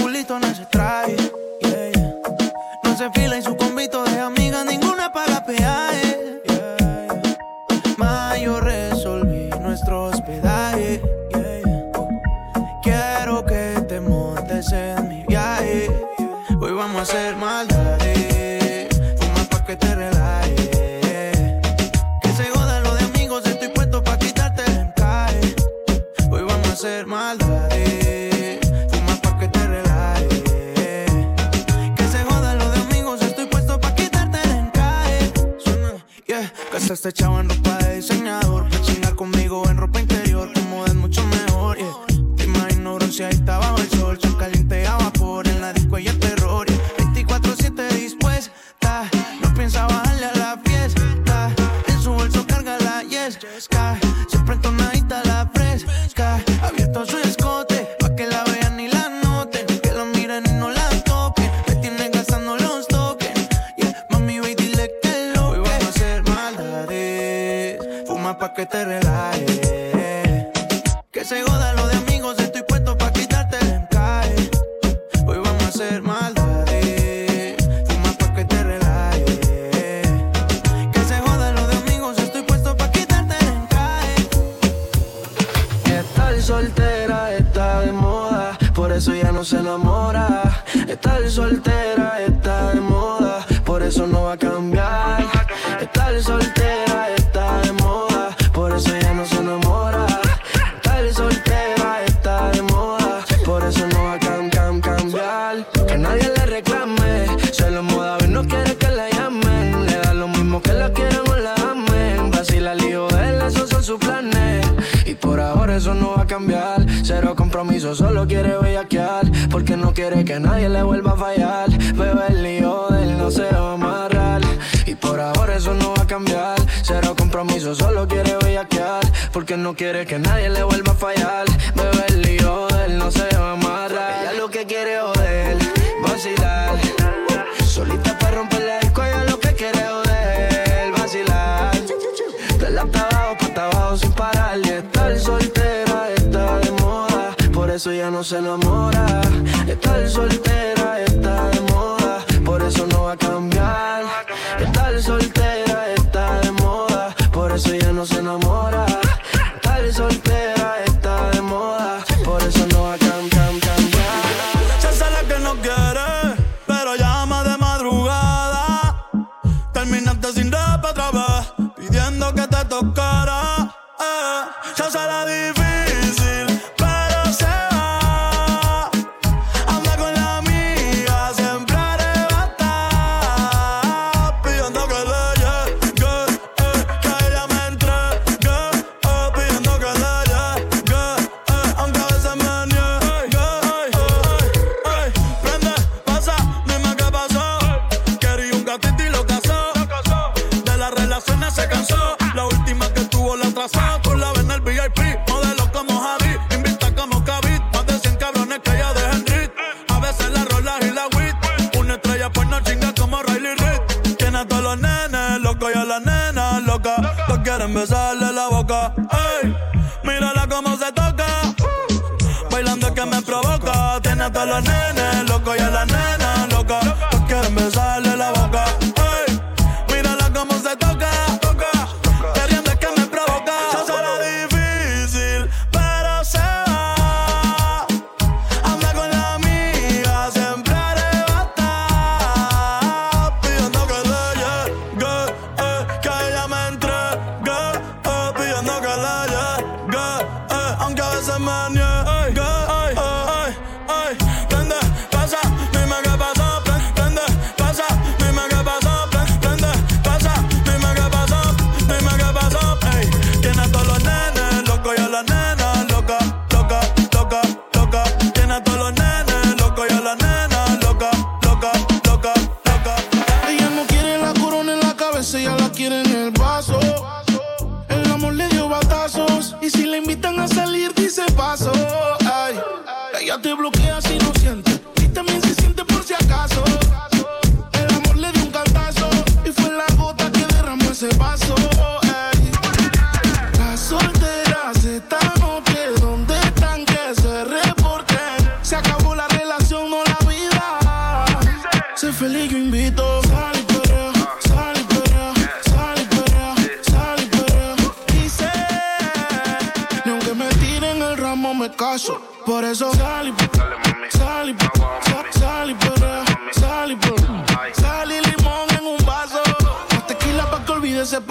te 283.41 283.53
bloquea 283.53 284.01
si 284.01 284.17
no 284.17 284.28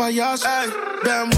olvide 0.08 0.34
ese 0.34 0.48
payaso. 1.04 1.37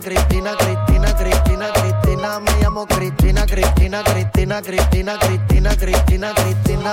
Cristina, 0.00 0.56
Cristina, 0.56 0.56
Cristina, 0.56 1.12
Cristina, 1.12 1.72
Cristina. 1.72 2.40
Me 2.40 2.50
llamo 2.62 2.86
Cristina, 2.86 3.44
Cristina, 3.44 4.02
Cristina, 4.02 4.62
Cristina, 4.62 5.18
Cristina, 5.18 5.76
Cristina, 5.76 6.32
Cristina. 6.32 6.92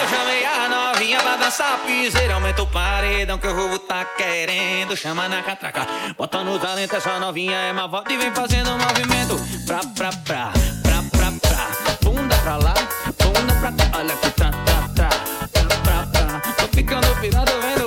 Eu 0.00 0.08
chamei 0.08 0.44
a 0.44 0.68
novinha 0.68 1.20
pra 1.20 1.36
dançar 1.36 1.78
piseira 1.86 2.34
Aumenta 2.34 2.62
o 2.62 2.66
paredão 2.66 3.38
que 3.38 3.46
o 3.46 3.54
rubo 3.54 3.78
tá 3.78 4.04
querendo 4.04 4.96
Chama 4.96 5.28
na 5.28 5.42
catraca, 5.42 5.86
bota 6.18 6.42
no 6.42 6.58
talento 6.58 6.96
Essa 6.96 7.18
novinha 7.20 7.56
é 7.56 7.72
uma 7.72 7.86
volta 7.86 8.12
e 8.12 8.16
vem 8.16 8.32
fazendo 8.32 8.70
um 8.70 8.78
movimento 8.78 9.36
Pra, 9.66 9.78
pra, 9.78 10.10
pra, 10.10 10.52
pra, 10.82 11.02
pra, 11.12 11.32
pra 11.40 12.10
Bunda 12.10 12.36
pra 12.38 12.56
lá, 12.56 12.74
bunda 13.22 13.54
pra 13.60 13.72
cá 13.72 13.98
Olha 13.98 14.16
que 14.16 14.30
tá, 14.30 14.50
tá, 14.50 14.88
tá 14.96 15.08
Pra, 15.52 15.76
pra, 15.82 16.06
pra 16.06 16.40
Tô 16.56 16.76
ficando 16.76 17.20
pirado 17.20 17.52
vendo 17.62 17.83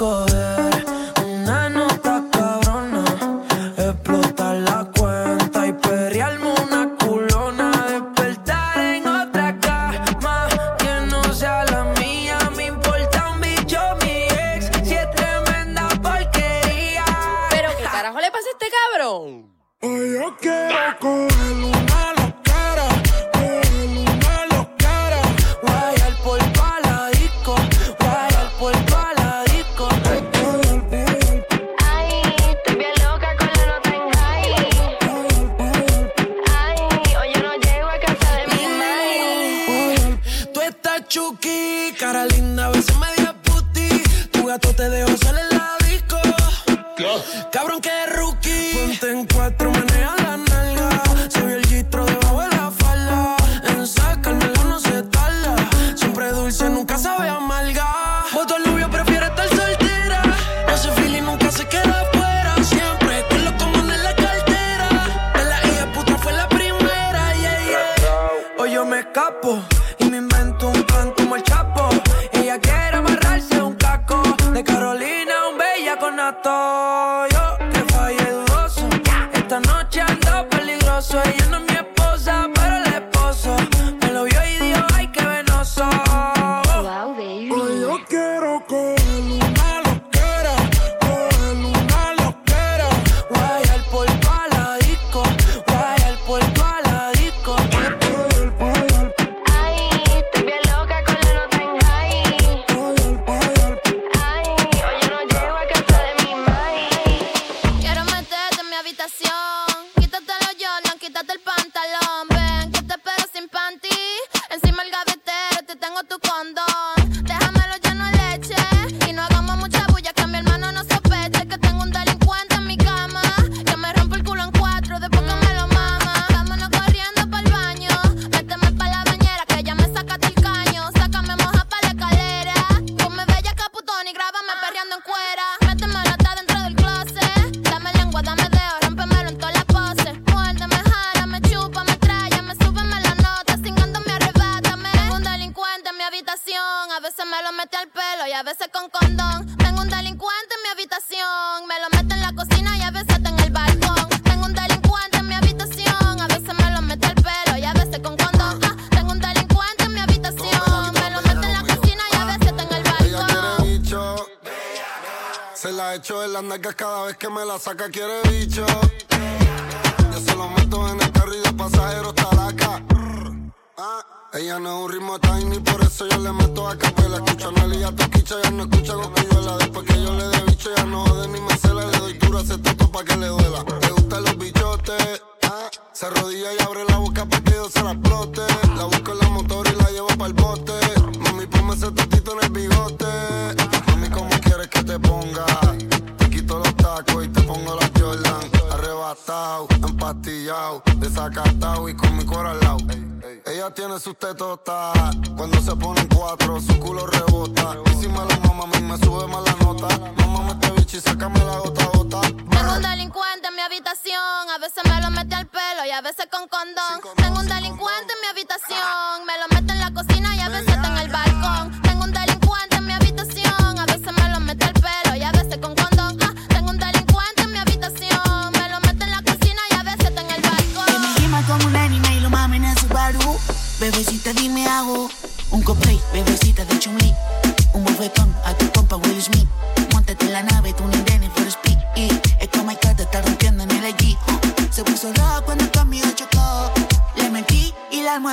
puesto 0.00 0.29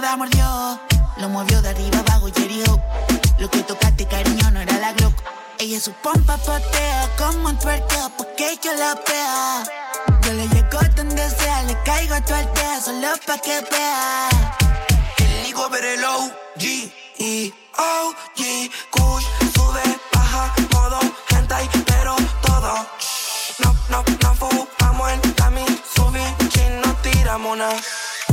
nueva 0.01 0.17
mordió. 0.17 0.79
Lo 1.17 1.29
movió 1.29 1.61
de 1.61 1.69
arriba 1.69 1.99
abajo 1.99 2.27
y 2.27 2.41
herió. 2.41 2.81
Lo 3.39 3.49
que 3.49 3.63
tocaste, 3.63 4.07
cariño, 4.07 4.51
no 4.51 4.61
era 4.61 4.77
la 4.77 4.93
Glock. 4.93 5.13
Ella 5.59 5.79
su 5.79 5.91
pompa 5.93 6.37
patea 6.37 7.09
como 7.17 7.49
un 7.49 7.57
tuerteo 7.57 8.11
porque 8.17 8.59
yo 8.63 8.73
la 8.75 8.95
pea. 8.95 9.63
Yo 10.21 10.33
le 10.33 10.47
llego 10.49 10.79
donde 10.95 11.29
sea, 11.29 11.63
le 11.63 11.81
caigo 11.83 12.13
a 12.13 12.21
tu 12.21 12.33
solo 12.85 13.07
pa' 13.25 13.37
que 13.39 13.61
vea. 13.71 14.29
El 15.17 15.47
higo 15.47 15.67
ver 15.69 15.85
el 15.85 16.05
G 16.57 16.91
E 17.19 17.53
O 17.77 18.13
Kush 18.91 19.25
sube, 19.55 19.99
baja, 20.13 20.53
modo 20.73 20.99
hentai, 21.29 21.67
pero 21.85 22.15
todo. 22.41 22.73
No, 23.59 23.75
no, 23.89 24.03
no 24.21 24.35
fumamos 24.35 25.11
en 25.11 25.33
Tami, 25.33 25.65
subí, 25.95 26.21
chin, 26.49 26.81
no 26.81 26.93
tiramos 27.01 27.57
nada. 27.57 27.75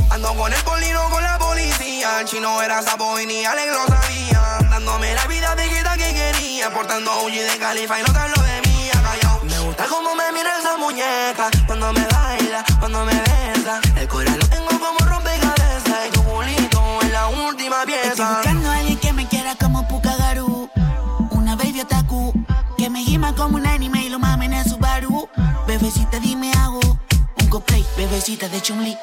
Ando 0.09 0.33
con 0.35 0.53
el 0.53 0.63
polino, 0.63 1.09
con 1.09 1.23
la 1.23 1.37
policía. 1.37 2.21
El 2.21 2.25
chino 2.27 2.61
era 2.61 2.81
sapo 2.81 3.19
y 3.19 3.25
ni 3.25 3.45
Alex 3.45 3.71
lo 3.71 3.85
sabía. 3.87 4.41
Dándome 4.69 5.13
la 5.13 5.27
vida 5.27 5.55
de 5.55 5.67
quita 5.67 5.97
que 5.97 6.13
quería. 6.13 6.71
Portando 6.71 7.11
a 7.11 7.29
de 7.29 7.57
Califa 7.59 7.99
y 7.99 8.03
no 8.03 8.43
de 8.43 8.61
mí, 8.67 8.89
callao. 8.91 9.43
Me 9.43 9.59
gusta 9.59 9.85
cómo 9.87 10.15
me 10.15 10.31
mira 10.31 10.57
esa 10.59 10.77
muñeca. 10.77 11.49
Cuando 11.67 11.91
me 11.93 12.05
baila, 12.05 12.63
cuando 12.79 13.05
me 13.05 13.13
besa. 13.13 13.81
El 13.97 14.07
corazón 14.07 14.39
lo 14.39 14.47
tengo 14.47 14.69
como 14.79 14.99
rompecabezas. 14.99 16.07
Y 16.07 16.11
tu 16.11 16.23
culito 16.23 17.01
es 17.01 17.11
la 17.11 17.27
última 17.27 17.83
pieza. 17.85 18.09
Estoy 18.09 18.25
buscando 18.25 18.71
a 18.71 18.75
alguien 18.75 18.99
que 18.99 19.13
me 19.13 19.27
quiera 19.27 19.55
como 19.55 19.87
Pukagaru. 19.87 20.69
Una 21.31 21.55
baby 21.55 21.81
otaku. 21.81 22.33
Que 22.77 22.89
me 22.89 23.03
gima 23.03 23.33
como 23.35 23.57
un 23.57 23.65
anime 23.65 24.03
y 24.05 24.09
lo 24.09 24.19
mamen 24.19 24.53
en 24.53 24.69
su 24.69 24.77
baru. 24.77 25.27
Bebecita, 25.67 26.19
dime 26.19 26.51
hago. 26.53 26.79
Un 27.41 27.47
cosplay, 27.49 27.85
bebecita 27.97 28.47
de 28.47 28.61
chumli 28.61 28.97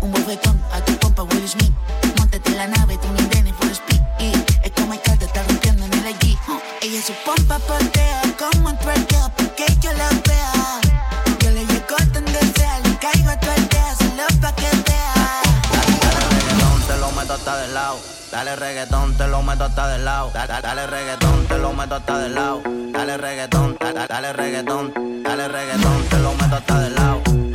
un 0.00 0.12
bofetón 0.12 0.60
a 0.72 0.80
tu 0.84 0.98
compa 0.98 1.22
Will 1.22 1.48
Smith. 1.48 1.72
Móntate 2.18 2.50
en 2.50 2.56
la 2.56 2.66
nave, 2.66 2.98
tú 2.98 3.08
ni 3.16 3.22
Denny 3.28 3.52
for 3.52 3.70
speed. 3.70 4.00
Y 4.18 4.32
es 4.64 4.72
como 4.74 4.94
el 4.94 5.00
te 5.00 5.24
está 5.24 5.42
rompiendo 5.42 5.84
en 5.84 5.92
el 5.92 6.06
allí. 6.06 6.38
Oh, 6.48 6.60
ella 6.82 7.02
su 7.02 7.12
pompa 7.24 7.58
patea 7.58 8.22
como 8.38 8.68
un 8.70 8.78
twerkeo 8.78 9.30
porque 9.36 9.66
yo 9.80 9.92
la 9.92 10.08
vea. 10.26 10.80
Yo 11.40 11.50
le 11.50 11.64
llego 11.66 11.96
donde 12.12 12.40
sea, 12.54 12.78
le 12.80 12.96
caigo 12.96 13.30
a 13.30 13.40
tu 13.40 13.50
aldea, 13.50 13.94
solo 13.96 14.40
pa' 14.40 14.54
que 14.54 14.70
vea. 14.86 15.42
Te 16.86 16.96
lo 16.98 17.12
meto 17.12 17.34
hasta 17.34 17.56
del 17.56 17.74
lado. 17.74 17.98
Dale 18.30 18.56
reggaetón, 18.56 19.16
te 19.16 19.26
lo 19.26 19.42
meto 19.42 19.64
hasta 19.64 19.88
del 19.88 20.04
lado. 20.04 20.30
Dale, 20.32 20.62
dale 20.62 20.86
reggaetón, 20.86 21.46
te 21.46 21.58
lo 21.58 21.72
meto 21.72 21.94
hasta 21.96 22.18
del 22.18 22.34
lado. 22.34 22.62
Dale 22.92 23.16
reggaetón, 23.16 23.76
dale, 23.80 24.06
dale 24.06 24.32
reggaetón, 24.32 25.22
dale 25.22 25.48
reggaetón, 25.48 26.04
te 26.08 26.18
lo 26.18 26.34
meto 26.34 26.56
hasta 26.56 26.78
del 26.80 26.94
lado 26.94 27.49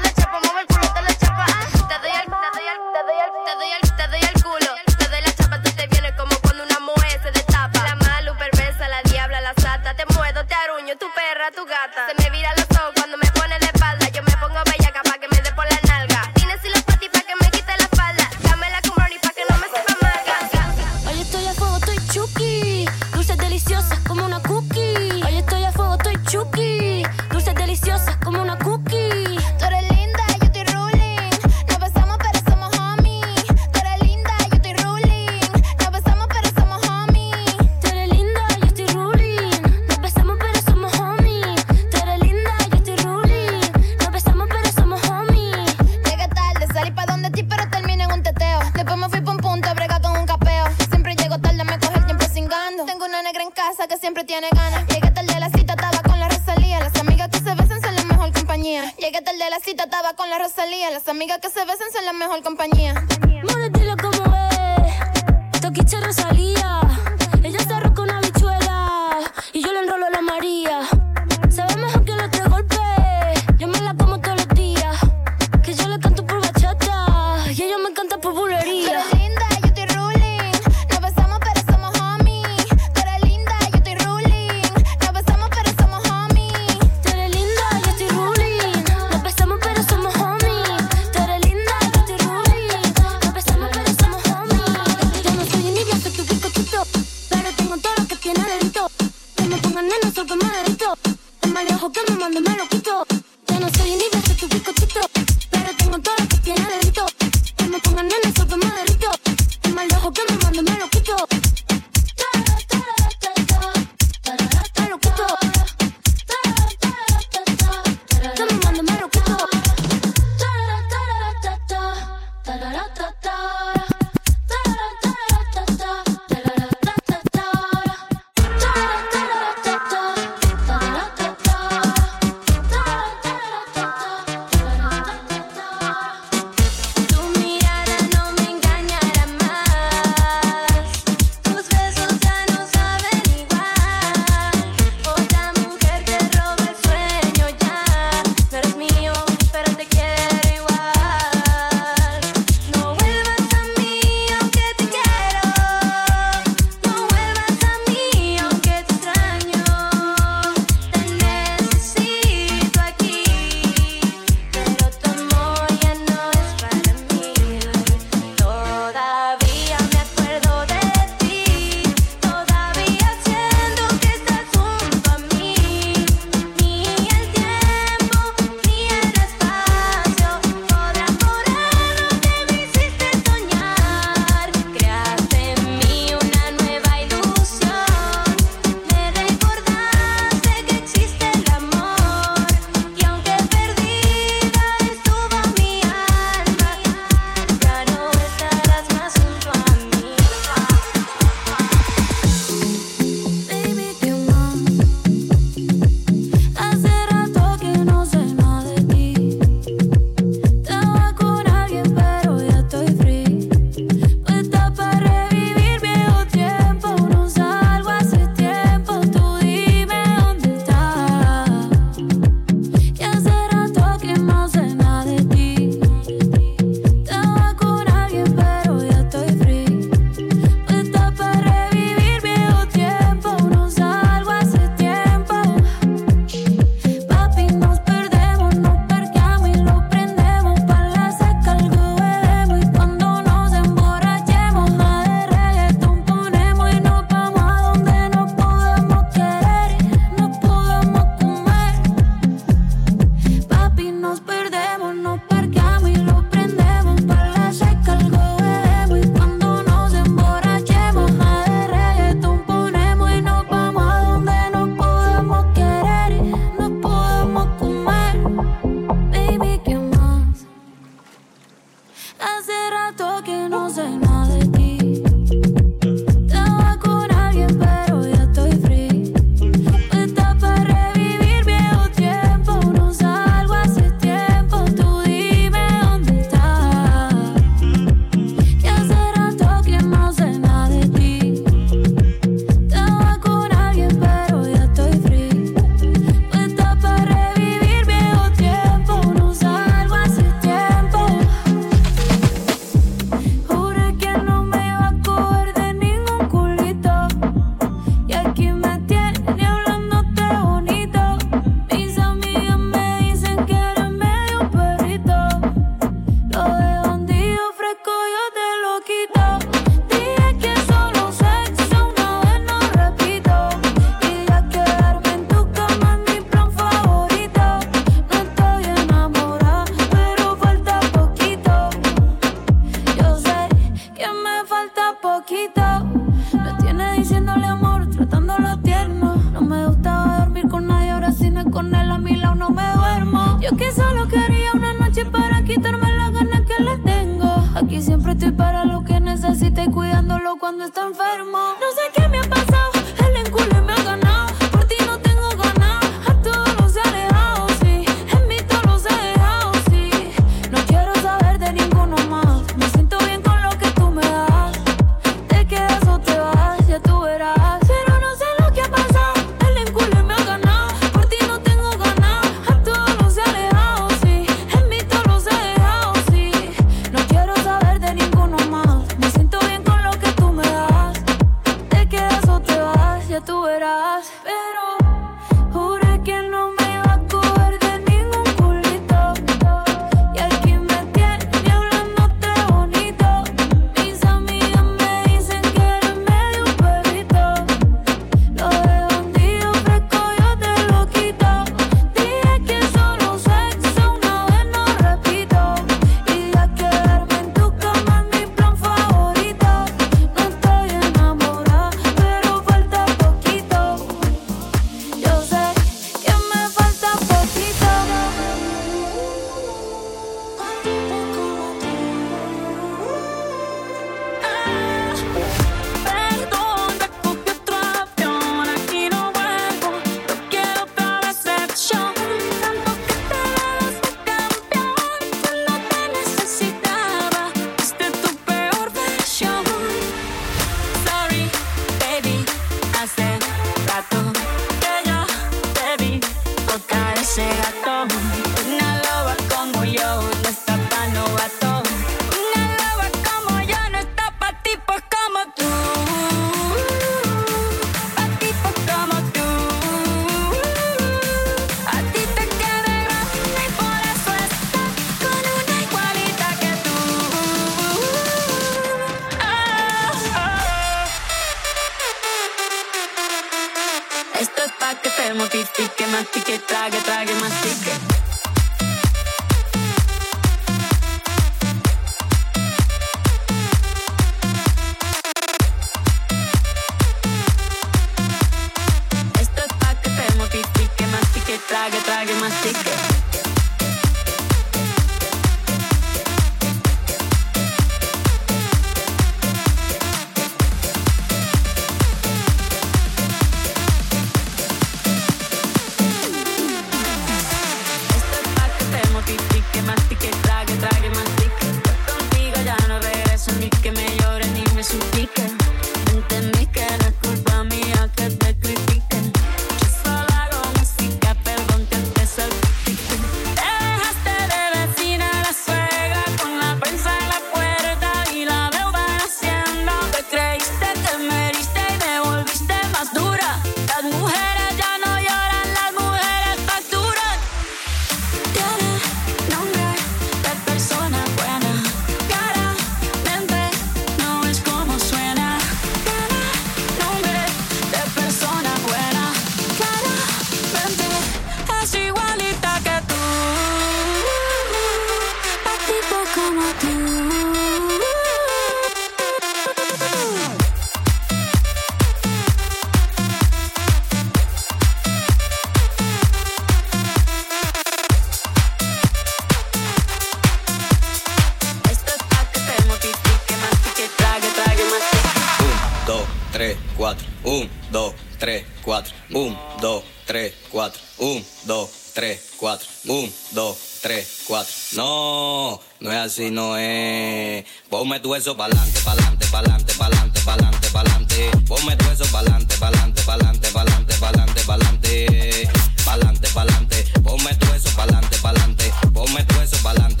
así 586.11 586.29
no 586.29 586.57
es. 586.57 587.45
Ponme 587.69 588.01
tu 588.01 588.13
eso 588.13 588.35
pa'lante, 588.35 588.81
pa'lante, 588.81 589.25
pa'lante, 589.27 589.73
pa'lante, 589.75 590.19
pa'lante, 590.25 590.67
pa'lante. 590.69 591.31
Ponme 591.47 591.73
tu 591.77 591.89
eso 591.89 592.05
pa'lante, 592.11 592.57
pa'lante, 592.57 593.01
pa'lante, 593.03 593.47
pa'lante, 593.51 593.95
pa'lante, 593.95 594.41
pa'lante. 594.43 595.47
Pa'lante, 595.85 596.27
pa'lante. 596.33 596.83
Ponme 597.01 597.33
tu 597.35 597.53
eso 597.53 597.69
pa'lante, 597.77 598.17
pa'lante. 598.17 598.73
Ponme 598.93 599.23
tu 599.23 599.39
eso 599.39 599.57
pa'lante. 599.63 600.00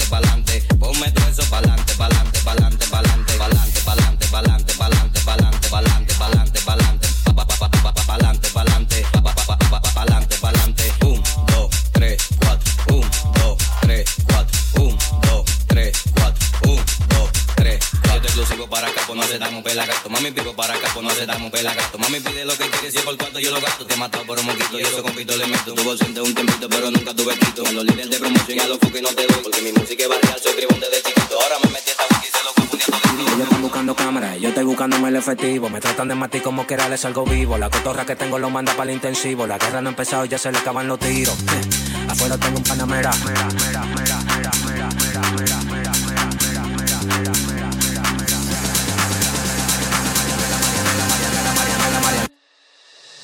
Mami, 20.21 20.35
pico 20.35 20.53
para 20.53 20.75
acá, 20.75 20.87
pues 20.93 21.03
no 21.03 21.11
te 21.11 21.25
damos 21.25 21.49
pelagato. 21.49 21.97
Mami, 21.97 22.19
pide 22.19 22.45
lo 22.45 22.55
que 22.55 22.69
quieres, 22.69 22.93
yo 22.93 23.01
por 23.03 23.17
cuarto 23.17 23.39
yo 23.39 23.49
lo 23.49 23.59
gasto. 23.59 23.87
Te 23.87 23.95
he 23.95 23.97
matado 23.97 24.23
por 24.23 24.37
un 24.37 24.45
moquito, 24.45 24.79
y 24.79 24.83
eso 24.83 25.01
compito 25.01 25.35
le 25.35 25.47
meto. 25.47 25.73
Tuvo 25.73 25.97
siente 25.97 26.21
un 26.21 26.35
tiempito, 26.35 26.69
pero 26.69 26.91
nunca 26.91 27.11
tuve 27.15 27.33
quito. 27.39 27.65
A 27.65 27.71
los 27.71 27.83
líderes 27.83 28.11
de 28.11 28.19
promoción 28.19 28.57
y 28.59 28.61
a 28.61 28.67
los 28.67 28.77
fuki 28.77 29.01
no 29.01 29.09
te 29.09 29.25
doy. 29.25 29.41
Porque 29.41 29.61
mi 29.63 29.71
música 29.71 30.03
es 30.03 30.09
barrial, 30.09 30.39
soy 30.43 30.53
tribón 30.53 30.79
desde 30.79 31.01
chiquito. 31.01 31.41
Ahora 31.41 31.55
me 31.63 31.71
metí 31.71 31.89
esta 31.89 32.03
wiki, 32.03 32.27
se 32.27 32.43
lo 32.43 32.53
confundí 32.53 32.83
a 32.83 33.45
todo 33.49 33.59
buscando 33.61 33.95
cámara, 33.95 34.37
yo 34.37 34.49
estoy 34.49 34.63
buscando 34.63 35.07
el 35.07 35.15
efectivo. 35.15 35.69
Me 35.71 35.79
tratan 35.79 36.07
de 36.07 36.13
matar 36.13 36.41
como 36.43 36.67
quiera, 36.67 36.87
les 36.87 37.01
salgo 37.01 37.25
vivo. 37.25 37.57
La 37.57 37.71
cotorra 37.71 38.05
que 38.05 38.15
tengo 38.15 38.37
lo 38.37 38.51
manda 38.51 38.73
para 38.73 38.91
el 38.91 38.97
intensivo. 38.97 39.47
La 39.47 39.57
guerra 39.57 39.81
no 39.81 39.89
ha 39.89 39.93
empezado, 39.93 40.25
ya 40.25 40.37
se 40.37 40.51
le 40.51 40.59
acaban 40.59 40.87
los 40.87 40.99
tiros. 40.99 41.35
Afuera 42.07 42.37
tengo 42.37 42.57
un 42.57 42.63
panamera. 42.63 43.11
Mera, 43.25 43.47
mera, 43.65 43.85
mera. 43.85 44.20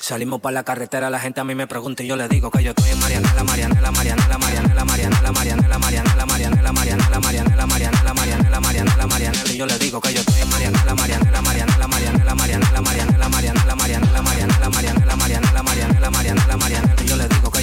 Salimos 0.07 0.39
para 0.39 0.53
la 0.53 0.63
carretera, 0.63 1.09
la 1.09 1.19
gente 1.19 1.41
a 1.41 1.43
mí 1.43 1.53
me 1.53 1.67
pregunta 1.67 2.01
y 2.01 2.07
yo 2.07 2.15
le 2.15 2.29
digo 2.29 2.49
que 2.49 2.63
yo 2.63 2.69
estoy 2.69 2.91
en 2.91 2.97
Marianela, 2.97 3.43
Marianela, 3.43 3.91
Marianela, 3.91 4.37
Marianela, 4.37 4.85
Marianela, 4.85 5.31
Marianela, 5.33 5.77
Marianela, 5.77 6.25
Marianela, 6.25 6.71
Marianela, 6.71 7.17
Marianela, 7.17 7.65
Marianela, 7.65 8.13
Marianela, 8.13 8.59
Marianela, 8.61 9.05
Marianela, 9.05 9.51
y 9.51 9.57
yo 9.57 9.65
le 9.65 9.77
digo 9.77 9.99
que 9.99 10.13
yo 10.13 10.21
estoy 10.21 10.41
en 10.43 10.49
Marianela, 10.49 10.95
Marianela, 10.95 11.41
Marianela, 11.41 11.87
Marianela, 11.87 12.35
Marianela, 12.35 12.81
Marianela, 12.81 13.27
Marianela, 13.27 13.75
Marianela, 13.75 14.21
Marianela, 14.21 14.71
Marianela, 14.71 15.17
Marianela, 15.17 15.61
Marianela, 15.61 16.09
Marianela, 16.09 16.55
Marianela, 16.55 16.96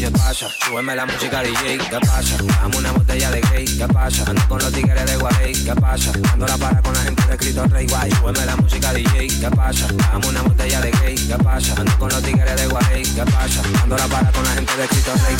yo 0.05 0.12
pasa. 0.12 0.49
Súbeme 0.66 0.94
la 0.94 1.07
música 1.07 1.42
DJ, 1.42 1.78
¿qué 1.78 1.99
pasa? 2.00 2.36
Dame 2.60 2.76
una 2.76 2.92
botella 2.92 3.31
de 3.31 3.41
gay, 3.41 3.65
¿qué 3.65 3.89
pasa? 3.89 4.24
Ando 4.28 4.49
con 4.49 4.58
los 4.58 4.73
tigres 4.73 5.07
de 5.07 5.16
Guay, 5.16 5.52
¿qué 5.65 5.74
pasa? 5.74 6.12
Ando 6.33 6.47
la 6.47 6.58
para 6.58 6.83
con 6.83 6.94
la 6.94 7.00
gente 7.00 7.26
de 7.26 7.36
Cristo 7.36 7.65
Rey, 7.66 7.86
guay. 7.86 8.10
Súbeme 8.10 8.44
la 8.44 8.57
música 8.57 8.92
DJ, 8.92 9.28
¿qué 9.28 9.50
pasa? 9.50 9.86
Dame 10.12 10.26
una 10.26 10.42
botella 10.42 10.81
de 10.81 10.91
gay, 10.91 11.15
¿qué 11.15 11.36
pasa? 11.42 11.74
Ando 11.78 11.99
con 11.99 12.08
los 12.10 12.23
tigres 12.23 12.57
de 12.57 12.66
Guay, 12.66 13.02
¿qué 13.02 13.24
pasa? 13.24 13.62
Ando 13.83 13.97
la 13.97 14.07
para 14.07 14.31
con 14.33 14.44
la 14.44 14.50
gente 14.50 14.76
de 14.76 14.89
Cristo 14.89 15.12
Rey. 15.15 15.36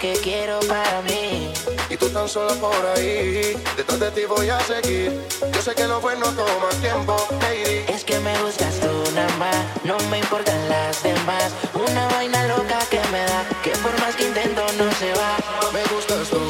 que 0.00 0.14
quiero 0.22 0.58
para 0.60 1.02
mí. 1.02 1.52
Y 1.90 1.96
tú 1.96 2.08
tan 2.08 2.28
sola 2.28 2.54
por 2.54 2.74
ahí, 2.96 3.54
detrás 3.76 4.00
de 4.00 4.10
ti 4.12 4.22
voy 4.24 4.48
a 4.48 4.58
seguir. 4.60 5.12
Yo 5.52 5.62
sé 5.62 5.74
que 5.74 5.86
lo 5.86 6.00
bueno 6.00 6.24
toma 6.32 6.70
tiempo, 6.80 7.16
lady. 7.42 7.84
Es 7.86 8.04
que 8.04 8.18
me 8.20 8.36
gustas 8.42 8.80
tú 8.80 8.88
nada 9.14 9.36
más, 9.36 9.56
no 9.84 9.98
me 10.10 10.18
importan 10.18 10.68
las 10.68 11.02
demás. 11.02 11.52
Una 11.74 12.06
vaina 12.08 12.46
loca 12.46 12.78
que 12.90 13.00
me 13.12 13.22
da, 13.24 13.44
que 13.62 13.70
por 13.82 13.98
más 14.00 14.16
que 14.16 14.28
intento 14.28 14.62
no 14.78 14.90
se 14.94 15.12
va. 15.12 15.36
Me 15.72 15.82
gustas 15.94 16.28
tú 16.28 16.49